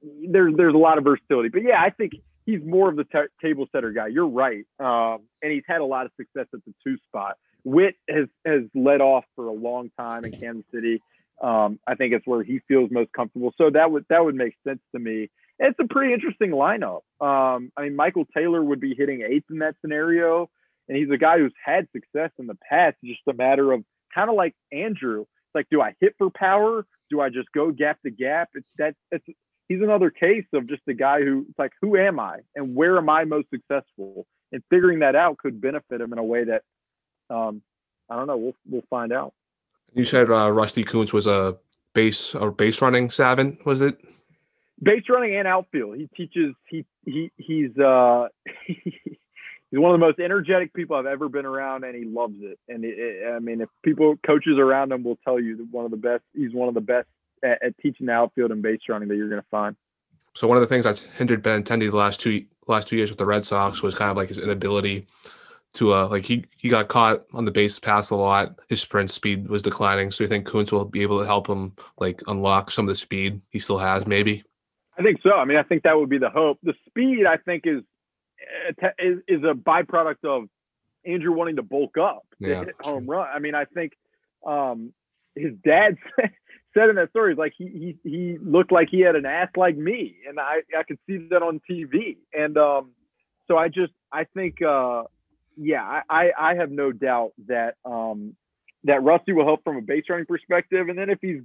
There's 0.01 0.53
there's 0.55 0.73
a 0.73 0.77
lot 0.77 0.97
of 0.97 1.03
versatility, 1.03 1.49
but 1.49 1.63
yeah, 1.63 1.81
I 1.81 1.89
think 1.89 2.13
he's 2.45 2.61
more 2.63 2.89
of 2.89 2.95
the 2.95 3.05
t- 3.05 3.19
table 3.41 3.65
setter 3.71 3.91
guy. 3.91 4.07
You're 4.07 4.27
right, 4.27 4.65
um, 4.79 5.21
and 5.41 5.51
he's 5.51 5.63
had 5.67 5.81
a 5.81 5.85
lot 5.85 6.05
of 6.05 6.11
success 6.17 6.47
at 6.53 6.59
the 6.65 6.73
two 6.83 6.97
spot. 7.07 7.37
Whit 7.63 7.95
has 8.09 8.27
has 8.45 8.63
led 8.75 9.01
off 9.01 9.25
for 9.35 9.47
a 9.47 9.53
long 9.53 9.89
time 9.97 10.25
in 10.25 10.31
Kansas 10.31 10.65
City. 10.73 11.01
Um, 11.41 11.79
I 11.87 11.95
think 11.95 12.13
it's 12.13 12.25
where 12.25 12.43
he 12.43 12.59
feels 12.67 12.91
most 12.91 13.11
comfortable. 13.13 13.53
So 13.57 13.69
that 13.71 13.91
would 13.91 14.05
that 14.09 14.23
would 14.23 14.35
make 14.35 14.55
sense 14.67 14.79
to 14.93 14.99
me. 14.99 15.29
It's 15.57 15.79
a 15.79 15.87
pretty 15.87 16.13
interesting 16.13 16.51
lineup. 16.51 17.01
Um, 17.21 17.71
I 17.77 17.83
mean, 17.83 17.95
Michael 17.95 18.25
Taylor 18.35 18.63
would 18.63 18.81
be 18.81 18.93
hitting 18.95 19.21
eighth 19.21 19.45
in 19.49 19.59
that 19.59 19.75
scenario, 19.81 20.49
and 20.87 20.97
he's 20.97 21.09
a 21.09 21.17
guy 21.17 21.39
who's 21.39 21.53
had 21.63 21.87
success 21.93 22.31
in 22.37 22.47
the 22.47 22.57
past. 22.69 22.97
It's 23.01 23.17
just 23.17 23.27
a 23.27 23.33
matter 23.33 23.71
of 23.71 23.83
kind 24.15 24.29
of 24.29 24.35
like 24.35 24.55
Andrew. 24.71 25.21
It's 25.21 25.55
like, 25.55 25.67
do 25.69 25.81
I 25.81 25.93
hit 25.99 26.15
for 26.17 26.29
power? 26.29 26.85
Do 27.09 27.21
I 27.21 27.29
just 27.29 27.51
go 27.51 27.71
gap 27.71 28.01
to 28.03 28.09
gap? 28.09 28.49
It's 28.55 28.65
that. 28.77 28.95
It's 29.11 29.25
he's 29.67 29.81
another 29.81 30.09
case 30.09 30.45
of 30.53 30.67
just 30.67 30.81
a 30.87 30.93
guy 30.93 31.21
who 31.21 31.45
it's 31.49 31.59
like, 31.59 31.71
who 31.81 31.97
am 31.97 32.19
I 32.19 32.39
and 32.55 32.75
where 32.75 32.97
am 32.97 33.09
I 33.09 33.25
most 33.25 33.49
successful? 33.49 34.25
And 34.51 34.63
figuring 34.69 34.99
that 34.99 35.15
out 35.15 35.37
could 35.37 35.59
benefit 35.59 36.01
him 36.01 36.13
in 36.13 36.19
a 36.19 36.23
way 36.23 36.45
that 36.45 36.63
um, 37.29 37.61
I 38.09 38.15
don't 38.15 38.27
know. 38.27 38.37
We'll 38.37 38.55
we'll 38.69 38.83
find 38.89 39.11
out. 39.11 39.33
You 39.93 40.03
said 40.03 40.29
uh, 40.29 40.51
Rusty 40.51 40.83
Kuntz 40.83 41.13
was 41.13 41.27
a 41.27 41.57
base 41.93 42.35
or 42.35 42.51
base 42.51 42.81
running 42.81 43.09
savant, 43.09 43.65
was 43.65 43.81
it? 43.81 43.97
Base 44.81 45.03
running 45.09 45.35
and 45.35 45.47
outfield. 45.47 45.97
He 45.97 46.09
teaches. 46.15 46.53
He 46.69 46.85
he 47.05 47.31
he's 47.37 47.77
uh 47.77 48.27
he's 49.71 49.79
one 49.79 49.93
of 49.93 49.99
the 49.99 50.05
most 50.05 50.19
energetic 50.19 50.73
people 50.73 50.95
I've 50.95 51.05
ever 51.05 51.29
been 51.29 51.45
around, 51.45 51.83
and 51.83 51.95
he 51.95 52.05
loves 52.05 52.35
it. 52.39 52.59
And 52.67 52.83
it, 52.83 52.97
it, 52.97 53.33
I 53.33 53.39
mean, 53.39 53.61
if 53.61 53.69
people 53.83 54.15
coaches 54.25 54.57
around 54.57 54.91
him 54.91 55.03
will 55.03 55.17
tell 55.23 55.39
you 55.39 55.57
that 55.57 55.67
one 55.71 55.85
of 55.85 55.91
the 55.91 55.97
best. 55.97 56.23
He's 56.33 56.53
one 56.53 56.67
of 56.67 56.73
the 56.73 56.81
best 56.81 57.07
at, 57.43 57.63
at 57.63 57.77
teaching 57.79 58.07
the 58.07 58.13
outfield 58.13 58.51
and 58.51 58.61
base 58.61 58.79
running 58.89 59.09
that 59.09 59.15
you're 59.15 59.29
going 59.29 59.41
to 59.41 59.47
find. 59.49 59.75
So 60.33 60.47
one 60.47 60.57
of 60.57 60.61
the 60.61 60.67
things 60.67 60.83
that's 60.83 61.01
hindered 61.01 61.41
Ben 61.41 61.63
Benintendi 61.63 61.89
the 61.89 61.95
last 61.95 62.19
two 62.19 62.45
last 62.67 62.87
two 62.87 62.97
years 62.97 63.09
with 63.09 63.19
the 63.19 63.25
Red 63.25 63.45
Sox 63.45 63.81
was 63.81 63.95
kind 63.95 64.11
of 64.11 64.17
like 64.17 64.27
his 64.27 64.37
inability 64.37 65.07
to 65.73 65.93
uh 65.93 66.07
like 66.09 66.25
he 66.25 66.45
he 66.57 66.67
got 66.67 66.87
caught 66.87 67.25
on 67.33 67.45
the 67.45 67.51
base 67.51 67.79
pass 67.79 68.09
a 68.09 68.15
lot. 68.15 68.59
His 68.67 68.81
sprint 68.81 69.11
speed 69.11 69.47
was 69.47 69.61
declining. 69.61 70.11
So 70.11 70.23
you 70.23 70.27
think 70.27 70.45
Kuntz 70.45 70.71
will 70.71 70.85
be 70.85 71.03
able 71.03 71.19
to 71.19 71.25
help 71.25 71.47
him 71.47 71.73
like 71.99 72.21
unlock 72.27 72.71
some 72.71 72.85
of 72.85 72.89
the 72.89 72.95
speed 72.95 73.41
he 73.49 73.59
still 73.59 73.77
has, 73.77 74.05
maybe? 74.05 74.43
I 74.97 75.03
think 75.03 75.19
so. 75.21 75.33
I 75.33 75.45
mean, 75.45 75.57
I 75.57 75.63
think 75.63 75.83
that 75.83 75.97
would 75.97 76.09
be 76.09 76.17
the 76.17 76.29
hope. 76.29 76.59
The 76.63 76.73
speed, 76.87 77.25
I 77.25 77.37
think, 77.37 77.63
is 77.65 77.81
is, 78.99 79.19
is 79.27 79.43
a 79.43 79.53
byproduct 79.53 80.23
of 80.23 80.49
Andrew 81.05 81.31
wanting 81.33 81.57
to 81.57 81.63
bulk 81.63 81.97
up 81.97 82.25
yeah. 82.39 82.65
hit 82.65 82.75
home 82.81 83.05
run. 83.05 83.27
I 83.33 83.39
mean, 83.39 83.55
I 83.55 83.65
think 83.65 83.93
um, 84.45 84.93
his 85.35 85.53
dad 85.63 85.97
said 86.73 86.89
in 86.89 86.95
that 86.95 87.09
story, 87.09 87.33
he's 87.33 87.37
like 87.37 87.53
he 87.57 87.95
he 88.03 88.09
he 88.09 88.37
looked 88.41 88.71
like 88.71 88.89
he 88.89 89.01
had 89.01 89.15
an 89.15 89.25
ass 89.25 89.49
like 89.55 89.77
me, 89.77 90.15
and 90.27 90.39
I 90.39 90.61
I 90.77 90.83
could 90.83 90.99
see 91.07 91.27
that 91.29 91.41
on 91.41 91.61
TV, 91.69 92.17
and 92.33 92.57
um, 92.57 92.91
so 93.47 93.57
I 93.57 93.67
just 93.67 93.93
I 94.11 94.25
think 94.33 94.61
uh, 94.61 95.03
yeah, 95.57 96.01
I 96.09 96.31
I 96.37 96.55
have 96.55 96.71
no 96.71 96.91
doubt 96.91 97.33
that 97.47 97.75
um 97.85 98.35
that 98.83 99.03
Rusty 99.03 99.33
will 99.33 99.45
help 99.45 99.63
from 99.63 99.77
a 99.77 99.81
base 99.81 100.03
running 100.09 100.25
perspective, 100.25 100.89
and 100.89 100.97
then 100.97 101.09
if 101.09 101.19
he 101.21 101.41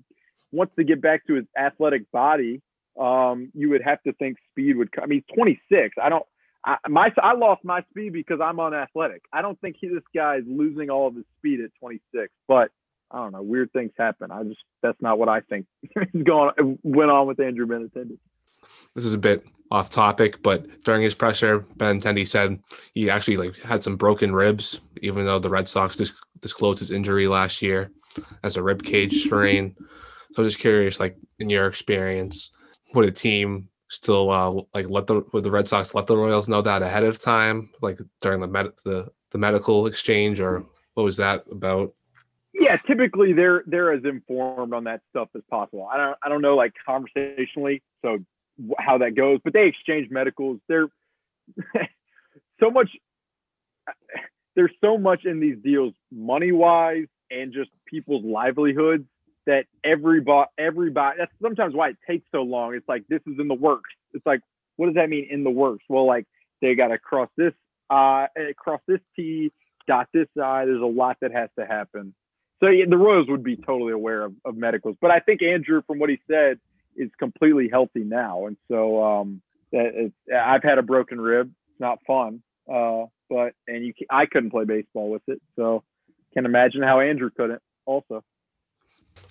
wants 0.53 0.75
to 0.77 0.85
get 0.85 1.01
back 1.01 1.27
to 1.27 1.35
his 1.35 1.45
athletic 1.57 2.11
body, 2.11 2.61
um, 3.01 3.51
you 3.55 3.71
would 3.71 3.83
have 3.83 4.03
to 4.03 4.13
think 4.15 4.37
speed 4.51 4.77
would 4.77 4.93
come. 4.93 5.05
I 5.05 5.07
mean, 5.07 5.25
he's 5.27 5.37
26. 5.37 5.97
I 6.03 6.09
don't. 6.09 6.25
I, 6.65 6.77
my 6.89 7.11
I 7.23 7.35
lost 7.35 7.65
my 7.65 7.83
speed 7.91 8.13
because 8.13 8.41
I'm 8.43 8.61
unathletic. 8.61 9.23
I 9.33 9.43
don't 9.43 9.61
think 9.61 9.77
he, 9.81 9.89
this 9.89 10.03
guy 10.15 10.37
is 10.37 10.45
losing 10.47 10.91
all 10.91 11.09
of 11.09 11.15
his 11.15 11.25
speed 11.39 11.61
at 11.61 11.71
26. 11.81 12.33
But 12.47 12.71
I 13.11 13.19
don't 13.19 13.33
know. 13.33 13.43
Weird 13.43 13.73
things 13.73 13.93
happen. 13.97 14.31
I 14.31 14.43
just 14.45 14.61
that's 14.83 15.01
not 15.01 15.19
what 15.19 15.29
I 15.29 15.41
think 15.41 15.67
is 15.97 16.23
going 16.23 16.79
went 16.83 17.11
on 17.11 17.27
with 17.27 17.41
Andrew 17.41 17.67
Benintendi. 17.67 18.19
This 18.95 19.05
is 19.05 19.15
a 19.15 19.19
bit 19.19 19.45
off 19.71 19.91
topic, 19.91 20.43
but 20.43 20.85
during 20.85 21.03
his 21.03 21.15
presser, 21.15 21.61
Benintendi 21.77 22.27
said 22.27 22.61
he 22.95 23.09
actually 23.09 23.37
like 23.37 23.57
had 23.61 23.83
some 23.83 23.97
broken 23.97 24.35
ribs, 24.35 24.81
even 25.01 25.25
though 25.25 25.39
the 25.39 25.49
Red 25.49 25.69
Sox 25.69 25.97
dis- 25.97 26.13
disclosed 26.41 26.81
his 26.81 26.91
injury 26.91 27.27
last 27.27 27.63
year 27.63 27.91
as 28.45 28.57
a 28.57 28.63
rib 28.63 28.83
cage 28.83 29.25
strain. 29.25 29.75
So 30.33 30.43
I'm 30.43 30.45
just 30.45 30.59
curious, 30.59 31.01
like 31.01 31.17
in 31.39 31.49
your 31.49 31.67
experience, 31.67 32.51
would 32.95 33.09
a 33.09 33.13
team 33.13 33.70
still 33.91 34.31
uh, 34.31 34.63
like 34.73 34.89
let 34.89 35.07
the 35.07 35.23
the 35.33 35.51
Red 35.51 35.69
Sox 35.69 35.95
let 35.95 36.07
the 36.07 36.17
Royals 36.17 36.49
know 36.49 36.63
that 36.63 36.81
ahead 36.81 37.05
of 37.05 37.21
time, 37.21 37.71
like 37.83 38.01
during 38.23 38.41
the 38.41 38.47
med- 38.47 38.73
the 38.85 39.11
the 39.31 39.39
medical 39.39 39.87
exchange, 39.87 40.41
or 40.41 40.65
what 40.95 41.03
was 41.03 41.17
that 41.19 41.45
about? 41.51 41.93
Yeah, 42.55 42.77
typically 42.77 43.33
they're 43.33 43.65
they're 43.67 43.93
as 43.93 44.05
informed 44.05 44.73
on 44.73 44.85
that 44.85 45.03
stuff 45.11 45.29
as 45.37 45.43
possible. 45.51 45.89
I 45.93 45.97
don't 45.97 46.17
I 46.23 46.29
don't 46.29 46.41
know 46.41 46.57
like 46.57 46.73
conversationally, 46.87 47.83
so 48.03 48.19
how 48.79 48.99
that 48.99 49.15
goes, 49.15 49.41
but 49.45 49.53
they 49.53 49.67
exchange 49.67 50.11
medicals. 50.11 50.61
They're 50.69 50.89
so 52.61 52.71
much. 52.71 52.91
There's 54.55 54.73
so 54.81 54.99
much 54.99 55.25
in 55.25 55.41
these 55.41 55.57
deals, 55.63 55.95
money 56.13 56.53
wise, 56.53 57.07
and 57.31 57.53
just 57.53 57.71
people's 57.87 58.25
livelihoods 58.25 59.05
that 59.47 59.65
everybody, 59.85 60.49
everybody, 60.59 61.19
that's 61.19 61.33
sometimes 61.43 61.75
why 61.75 61.91
it 61.91 61.97
takes 62.07 62.27
so 62.33 62.43
long. 62.43 62.75
It's 62.75 62.89
like, 62.89 63.05
this 63.09 63.21
is 63.27 63.39
in 63.39 63.49
the 63.49 63.55
works. 63.55 63.91
It's 64.13 64.27
like, 64.27 64.41
what 64.77 64.87
does 64.87 64.95
that 64.97 65.09
mean 65.09 65.29
in 65.31 65.45
the 65.45 65.51
works? 65.51 65.85
Well, 65.89 66.07
like 66.07 66.27
they 66.61 66.75
got 66.75 66.89
to 66.89 66.99
cross 66.99 67.29
this, 67.37 67.53
uh, 67.91 68.27
cross 68.57 68.81
this 68.87 69.01
T, 69.17 69.53
dot 69.87 70.09
this 70.13 70.29
I. 70.43 70.65
There's 70.65 70.83
a 70.83 70.87
lot 70.87 71.17
that 71.23 71.33
has 71.33 71.49
to 71.59 71.67
happen. 71.67 72.15
So 72.61 72.69
yeah, 72.69 72.85
the 72.89 72.99
Royals 72.99 73.29
would 73.29 73.43
be 73.43 73.57
totally 73.57 73.93
aware 73.93 74.23
of, 74.23 74.35
of 74.45 74.57
medicals, 74.57 74.97
but 75.01 75.11
I 75.11 75.21
think 75.21 75.43
Andrew, 75.43 75.83
from 75.87 75.99
what 75.99 76.11
he 76.11 76.19
said, 76.31 76.61
is 76.95 77.11
completely 77.19 77.69
healthy 77.71 78.05
now. 78.05 78.47
And 78.47 78.57
so, 78.69 79.03
um, 79.03 79.43
that 79.73 80.13
I've 80.35 80.63
had 80.63 80.79
a 80.79 80.83
broken 80.83 81.21
rib. 81.21 81.51
It's 81.71 81.81
not 81.81 81.99
fun. 82.07 82.43
Uh, 82.73 83.05
but, 83.29 83.55
and 83.67 83.85
you, 83.85 83.95
I 84.11 84.27
couldn't 84.27 84.51
play 84.51 84.65
baseball 84.65 85.11
with 85.11 85.23
it. 85.29 85.41
So 85.57 85.85
can 86.35 86.45
imagine 86.45 86.83
how 86.83 87.01
Andrew 87.01 87.31
couldn't 87.31 87.63
also. 87.87 88.23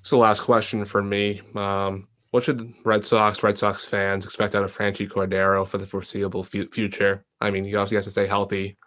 So 0.01 0.19
last 0.19 0.41
question 0.41 0.85
for 0.85 1.03
me. 1.03 1.41
Um, 1.55 2.07
what 2.31 2.43
should 2.43 2.73
Red 2.85 3.03
Sox, 3.03 3.41
Red 3.41 3.57
Sox 3.57 3.83
fans 3.85 4.23
expect 4.23 4.53
out 4.55 4.63
of 4.63 4.75
Franchy 4.75 5.09
Cordero 5.09 5.67
for 5.67 5.77
the 5.77 5.85
foreseeable 5.85 6.41
f- 6.41 6.69
future? 6.71 7.25
I 7.41 7.49
mean, 7.49 7.63
he 7.63 7.75
obviously 7.75 7.95
has 7.95 8.05
to 8.05 8.11
stay 8.11 8.27
healthy, 8.27 8.77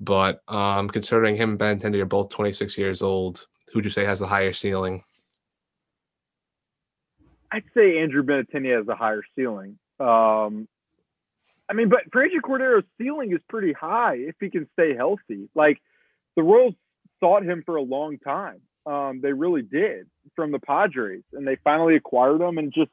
but 0.00 0.40
um, 0.48 0.88
considering 0.88 1.36
him 1.36 1.50
and 1.50 1.58
Benintendi 1.58 2.00
are 2.00 2.06
both 2.06 2.30
26 2.30 2.78
years 2.78 3.02
old, 3.02 3.46
who'd 3.72 3.84
you 3.84 3.90
say 3.90 4.04
has 4.04 4.20
the 4.20 4.26
higher 4.26 4.52
ceiling? 4.52 5.02
I'd 7.50 7.64
say 7.74 7.98
Andrew 7.98 8.22
Benintendi 8.22 8.76
has 8.76 8.86
a 8.88 8.94
higher 8.94 9.22
ceiling. 9.36 9.78
Um, 9.98 10.68
I 11.68 11.74
mean, 11.74 11.88
but 11.88 12.10
Franchy 12.10 12.40
Cordero's 12.42 12.84
ceiling 12.98 13.32
is 13.32 13.40
pretty 13.48 13.72
high 13.72 14.14
if 14.16 14.36
he 14.40 14.48
can 14.48 14.68
stay 14.74 14.94
healthy. 14.94 15.48
Like 15.54 15.80
the 16.36 16.42
Royals 16.42 16.74
sought 17.20 17.44
him 17.44 17.62
for 17.64 17.76
a 17.76 17.82
long 17.82 18.18
time. 18.18 18.60
Um, 18.86 19.20
they 19.22 19.32
really 19.32 19.62
did 19.62 20.08
from 20.34 20.52
the 20.52 20.58
Padres, 20.58 21.22
and 21.32 21.46
they 21.46 21.56
finally 21.62 21.96
acquired 21.96 22.40
him. 22.40 22.58
And 22.58 22.72
just, 22.72 22.90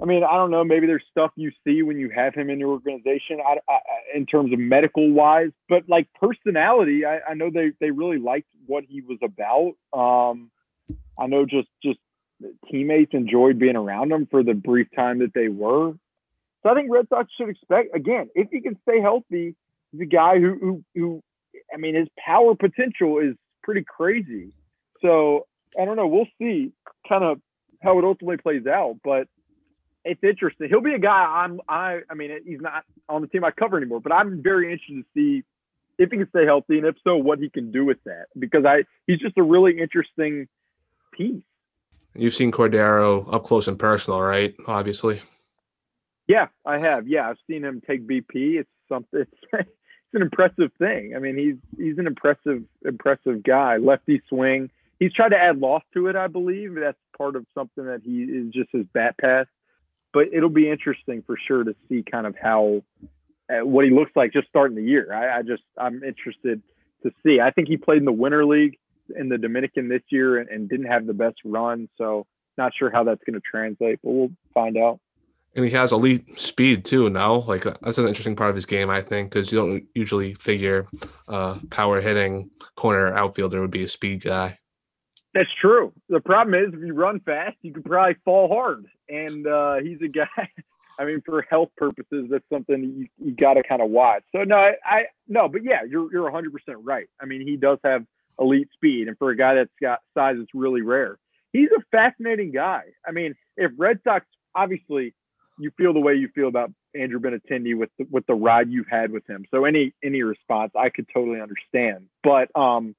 I 0.00 0.04
mean, 0.04 0.22
I 0.22 0.36
don't 0.36 0.50
know. 0.50 0.64
Maybe 0.64 0.86
there's 0.86 1.04
stuff 1.10 1.32
you 1.36 1.50
see 1.66 1.82
when 1.82 1.98
you 1.98 2.10
have 2.10 2.34
him 2.34 2.50
in 2.50 2.60
your 2.60 2.70
organization, 2.70 3.40
I, 3.44 3.58
I, 3.68 3.78
in 4.14 4.26
terms 4.26 4.52
of 4.52 4.58
medical 4.58 5.10
wise, 5.10 5.50
but 5.68 5.88
like 5.88 6.08
personality, 6.20 7.04
I, 7.04 7.20
I, 7.30 7.34
know 7.34 7.50
they 7.50 7.72
they 7.80 7.90
really 7.90 8.18
liked 8.18 8.48
what 8.66 8.84
he 8.88 9.00
was 9.00 9.18
about. 9.22 9.74
Um, 9.98 10.50
I 11.18 11.26
know 11.26 11.46
just 11.46 11.68
just 11.82 11.98
teammates 12.70 13.14
enjoyed 13.14 13.58
being 13.58 13.76
around 13.76 14.12
him 14.12 14.26
for 14.30 14.42
the 14.42 14.54
brief 14.54 14.88
time 14.94 15.20
that 15.20 15.34
they 15.34 15.48
were. 15.48 15.94
So 16.62 16.70
I 16.70 16.74
think 16.74 16.90
Red 16.90 17.08
Sox 17.08 17.30
should 17.38 17.48
expect 17.48 17.94
again 17.94 18.28
if 18.34 18.48
he 18.50 18.60
can 18.60 18.78
stay 18.88 19.00
healthy. 19.00 19.54
The 19.92 20.06
guy 20.06 20.38
who 20.38 20.58
who 20.60 20.84
who. 20.94 21.22
I 21.72 21.78
mean, 21.78 21.94
his 21.94 22.08
power 22.18 22.54
potential 22.54 23.18
is 23.18 23.34
pretty 23.62 23.84
crazy. 23.84 24.52
So 25.02 25.46
I 25.80 25.84
don't 25.84 25.96
know. 25.96 26.06
We'll 26.06 26.28
see 26.38 26.72
kind 27.08 27.24
of 27.24 27.40
how 27.82 27.98
it 27.98 28.04
ultimately 28.04 28.38
plays 28.38 28.66
out, 28.66 28.96
but 29.04 29.28
it's 30.04 30.22
interesting. 30.22 30.68
He'll 30.68 30.80
be 30.80 30.94
a 30.94 30.98
guy 30.98 31.42
I'm 31.44 31.60
I 31.68 32.00
I 32.08 32.14
mean 32.14 32.30
he's 32.44 32.60
not 32.60 32.84
on 33.08 33.22
the 33.22 33.28
team 33.28 33.44
I 33.44 33.50
cover 33.50 33.76
anymore, 33.76 34.00
but 34.00 34.12
I'm 34.12 34.42
very 34.42 34.72
interested 34.72 35.02
to 35.02 35.04
see 35.14 35.44
if 35.98 36.10
he 36.10 36.18
can 36.18 36.28
stay 36.28 36.44
healthy 36.44 36.78
and 36.78 36.86
if 36.86 36.96
so 37.04 37.16
what 37.16 37.38
he 37.38 37.48
can 37.48 37.72
do 37.72 37.84
with 37.84 37.98
that 38.04 38.26
because 38.38 38.64
I 38.64 38.84
he's 39.06 39.18
just 39.18 39.36
a 39.38 39.42
really 39.42 39.78
interesting 39.78 40.48
piece. 41.12 41.42
You've 42.14 42.34
seen 42.34 42.50
Cordero 42.50 43.32
up 43.32 43.44
close 43.44 43.68
and 43.68 43.78
personal, 43.78 44.20
right? 44.20 44.54
Obviously. 44.66 45.20
Yeah, 46.26 46.46
I 46.64 46.78
have. 46.78 47.06
Yeah, 47.06 47.28
I've 47.28 47.38
seen 47.46 47.62
him 47.62 47.82
take 47.86 48.06
BP. 48.06 48.58
It's 48.60 48.70
something. 48.88 49.20
It's, 49.20 49.32
it's 49.52 50.14
an 50.14 50.22
impressive 50.22 50.72
thing. 50.78 51.14
I 51.14 51.18
mean, 51.18 51.36
he's 51.36 51.56
he's 51.78 51.98
an 51.98 52.06
impressive 52.06 52.62
impressive 52.84 53.42
guy. 53.42 53.76
Lefty 53.76 54.22
swing 54.28 54.70
he's 54.98 55.12
tried 55.12 55.30
to 55.30 55.36
add 55.36 55.58
loft 55.58 55.86
to 55.94 56.08
it, 56.08 56.16
I 56.16 56.26
believe. 56.26 56.74
That's 56.74 56.98
part 57.16 57.36
of 57.36 57.46
something 57.54 57.84
that 57.86 58.02
he 58.04 58.22
is 58.22 58.52
just 58.52 58.70
his 58.72 58.86
bat 58.92 59.16
path. 59.18 59.46
But 60.12 60.28
it'll 60.32 60.48
be 60.48 60.70
interesting 60.70 61.22
for 61.26 61.36
sure 61.46 61.64
to 61.64 61.74
see 61.88 62.02
kind 62.02 62.26
of 62.26 62.34
how 62.40 62.82
uh, 63.50 63.64
what 63.64 63.84
he 63.84 63.90
looks 63.90 64.12
like 64.16 64.32
just 64.32 64.48
starting 64.48 64.76
the 64.76 64.82
year. 64.82 65.12
I, 65.12 65.38
I, 65.38 65.42
just 65.42 65.62
I'm 65.78 66.02
interested 66.02 66.62
to 67.02 67.10
see. 67.24 67.40
I 67.40 67.50
think 67.50 67.68
he 67.68 67.76
played 67.76 67.98
in 67.98 68.04
the 68.04 68.12
Winter 68.12 68.44
League 68.44 68.78
in 69.14 69.28
the 69.28 69.38
Dominican 69.38 69.88
this 69.88 70.02
year 70.08 70.38
and, 70.38 70.48
and 70.48 70.68
didn't 70.68 70.86
have 70.86 71.06
the 71.06 71.14
best 71.14 71.36
run, 71.44 71.88
so 71.96 72.26
not 72.58 72.72
sure 72.76 72.90
how 72.90 73.04
that's 73.04 73.22
going 73.24 73.34
to 73.34 73.42
translate, 73.48 74.00
but 74.02 74.10
we'll 74.10 74.30
find 74.54 74.76
out. 74.76 74.98
And 75.54 75.64
he 75.64 75.70
has 75.70 75.92
elite 75.92 76.38
speed 76.38 76.84
too. 76.84 77.08
Now, 77.08 77.34
like 77.34 77.62
that's 77.62 77.98
an 77.98 78.08
interesting 78.08 78.36
part 78.36 78.50
of 78.50 78.56
his 78.56 78.66
game, 78.66 78.90
I 78.90 79.00
think, 79.00 79.30
because 79.30 79.52
you 79.52 79.58
don't 79.58 79.84
usually 79.94 80.34
figure 80.34 80.86
uh, 81.28 81.58
power 81.70 82.00
hitting 82.00 82.50
corner 82.74 83.14
outfielder 83.14 83.60
would 83.60 83.70
be 83.70 83.84
a 83.84 83.88
speed 83.88 84.22
guy. 84.22 84.58
That's 85.36 85.52
true. 85.60 85.92
The 86.08 86.20
problem 86.20 86.54
is 86.54 86.72
if 86.72 86.80
you 86.80 86.94
run 86.94 87.20
fast, 87.20 87.56
you 87.60 87.74
could 87.74 87.84
probably 87.84 88.16
fall 88.24 88.48
hard. 88.48 88.86
And 89.10 89.46
uh, 89.46 89.74
he's 89.82 89.98
a 90.02 90.08
guy. 90.18 90.48
I 90.98 91.04
mean, 91.04 91.20
for 91.26 91.42
health 91.50 91.68
purposes, 91.76 92.28
that's 92.30 92.44
something 92.50 92.82
you, 92.82 93.06
you 93.22 93.36
got 93.36 93.54
to 93.54 93.62
kind 93.62 93.82
of 93.82 93.90
watch. 93.90 94.22
So 94.34 94.44
no, 94.44 94.56
I, 94.56 94.72
I 94.82 95.02
no, 95.28 95.46
but 95.46 95.62
yeah, 95.62 95.80
you're 95.86 96.10
you're 96.10 96.22
100 96.22 96.54
percent 96.54 96.78
right. 96.84 97.06
I 97.20 97.26
mean, 97.26 97.46
he 97.46 97.58
does 97.58 97.78
have 97.84 98.06
elite 98.40 98.68
speed, 98.72 99.08
and 99.08 99.18
for 99.18 99.28
a 99.28 99.36
guy 99.36 99.56
that's 99.56 99.70
got 99.78 99.98
size, 100.14 100.36
it's 100.38 100.54
really 100.54 100.80
rare. 100.80 101.18
He's 101.52 101.68
a 101.76 101.82
fascinating 101.90 102.50
guy. 102.50 102.84
I 103.06 103.12
mean, 103.12 103.34
if 103.58 103.72
Red 103.76 104.00
Sox 104.04 104.24
obviously 104.54 105.12
you 105.58 105.70
feel 105.76 105.92
the 105.92 106.00
way 106.00 106.14
you 106.14 106.28
feel 106.34 106.48
about 106.48 106.70
Andrew 106.94 107.20
Benintendi 107.20 107.76
with 107.76 107.90
the, 107.98 108.06
with 108.10 108.24
the 108.26 108.34
ride 108.34 108.70
you've 108.70 108.88
had 108.90 109.10
with 109.12 109.26
him, 109.28 109.44
so 109.50 109.66
any 109.66 109.92
any 110.02 110.22
response 110.22 110.72
I 110.74 110.88
could 110.88 111.08
totally 111.12 111.42
understand. 111.42 112.06
But 112.22 112.48
um, 112.58 112.96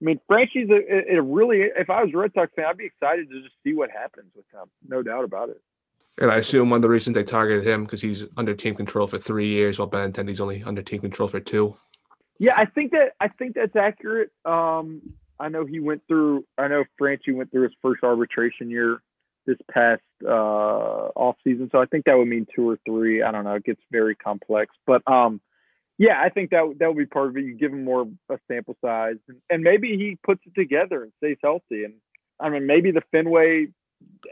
I 0.00 0.04
mean, 0.04 0.20
Franchy's 0.30 0.70
a, 0.70 1.16
a 1.16 1.22
really. 1.22 1.62
If 1.76 1.90
I 1.90 2.02
was 2.02 2.12
a 2.14 2.16
Red 2.16 2.32
Sox 2.34 2.50
fan, 2.56 2.64
I'd 2.66 2.78
be 2.78 2.86
excited 2.86 3.28
to 3.28 3.42
just 3.42 3.54
see 3.62 3.74
what 3.74 3.90
happens 3.90 4.32
with 4.34 4.46
him. 4.52 4.68
No 4.88 5.02
doubt 5.02 5.24
about 5.24 5.50
it. 5.50 5.60
And 6.18 6.30
I 6.30 6.36
assume 6.36 6.70
one 6.70 6.78
of 6.78 6.82
the 6.82 6.88
reasons 6.88 7.14
they 7.14 7.24
targeted 7.24 7.66
him 7.66 7.84
because 7.84 8.02
he's 8.02 8.26
under 8.36 8.54
team 8.54 8.74
control 8.74 9.06
for 9.06 9.18
three 9.18 9.48
years, 9.48 9.78
while 9.78 9.88
Ben 9.88 10.12
Benintendi's 10.12 10.40
only 10.40 10.62
under 10.62 10.82
team 10.82 11.00
control 11.00 11.28
for 11.28 11.40
two. 11.40 11.76
Yeah, 12.38 12.54
I 12.56 12.64
think 12.64 12.92
that 12.92 13.12
I 13.20 13.28
think 13.28 13.54
that's 13.54 13.76
accurate. 13.76 14.30
Um, 14.44 15.02
I 15.38 15.48
know 15.48 15.66
he 15.66 15.80
went 15.80 16.02
through. 16.08 16.46
I 16.56 16.68
know 16.68 16.84
Franchy 17.00 17.34
went 17.34 17.50
through 17.50 17.64
his 17.64 17.72
first 17.82 18.02
arbitration 18.02 18.70
year 18.70 19.02
this 19.46 19.58
past 19.70 20.02
uh, 20.24 20.28
off 20.28 21.36
season, 21.44 21.68
so 21.72 21.80
I 21.80 21.86
think 21.86 22.06
that 22.06 22.16
would 22.16 22.28
mean 22.28 22.46
two 22.54 22.68
or 22.68 22.78
three. 22.86 23.22
I 23.22 23.30
don't 23.30 23.44
know. 23.44 23.54
It 23.54 23.64
gets 23.64 23.80
very 23.90 24.14
complex, 24.14 24.74
but 24.86 25.02
um, 25.06 25.40
yeah, 26.00 26.18
I 26.18 26.30
think 26.30 26.48
that 26.52 26.76
that 26.78 26.88
would 26.88 26.96
be 26.96 27.04
part 27.04 27.28
of 27.28 27.36
it. 27.36 27.44
You 27.44 27.52
give 27.52 27.74
him 27.74 27.84
more 27.84 28.08
a 28.30 28.38
sample 28.48 28.74
size, 28.82 29.16
and, 29.28 29.36
and 29.50 29.62
maybe 29.62 29.98
he 29.98 30.16
puts 30.24 30.40
it 30.46 30.58
together 30.58 31.02
and 31.02 31.12
stays 31.18 31.36
healthy. 31.42 31.84
And 31.84 31.92
I 32.40 32.48
mean, 32.48 32.66
maybe 32.66 32.90
the 32.90 33.02
Fenway 33.12 33.66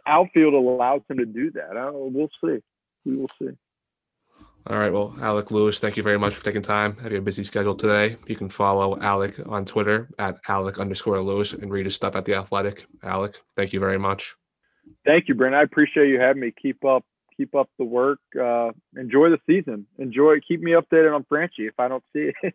outfield 0.06 0.54
allows 0.54 1.02
him 1.10 1.18
to 1.18 1.26
do 1.26 1.50
that. 1.50 1.76
I, 1.76 1.90
we'll 1.92 2.30
see. 2.42 2.60
We 3.04 3.16
will 3.16 3.28
see. 3.38 3.50
All 4.66 4.78
right. 4.78 4.90
Well, 4.90 5.14
Alec 5.20 5.50
Lewis, 5.50 5.78
thank 5.78 5.98
you 5.98 6.02
very 6.02 6.18
much 6.18 6.34
for 6.34 6.42
taking 6.42 6.62
time. 6.62 6.96
Have 7.02 7.12
a 7.12 7.20
busy 7.20 7.44
schedule 7.44 7.74
today. 7.74 8.16
You 8.26 8.34
can 8.34 8.48
follow 8.48 8.98
Alec 9.02 9.38
on 9.46 9.66
Twitter 9.66 10.08
at 10.18 10.38
Alec 10.48 10.78
underscore 10.78 11.20
Lewis 11.20 11.52
and 11.52 11.70
read 11.70 11.84
his 11.84 11.94
stuff 11.94 12.16
at 12.16 12.24
the 12.24 12.34
Athletic. 12.34 12.86
Alec, 13.02 13.42
thank 13.56 13.74
you 13.74 13.80
very 13.80 13.98
much. 13.98 14.36
Thank 15.04 15.28
you, 15.28 15.34
Brent. 15.34 15.54
I 15.54 15.64
appreciate 15.64 16.08
you 16.08 16.18
having 16.18 16.40
me. 16.40 16.54
Keep 16.62 16.82
up 16.86 17.04
keep 17.38 17.54
up 17.54 17.70
the 17.78 17.84
work. 17.84 18.18
Uh, 18.38 18.72
enjoy 18.96 19.30
the 19.30 19.38
season. 19.46 19.86
Enjoy. 19.98 20.40
Keep 20.46 20.60
me 20.60 20.72
updated 20.72 21.14
on 21.14 21.24
Franchy 21.24 21.66
if 21.68 21.78
I 21.78 21.88
don't 21.88 22.04
see 22.12 22.32
it. 22.42 22.54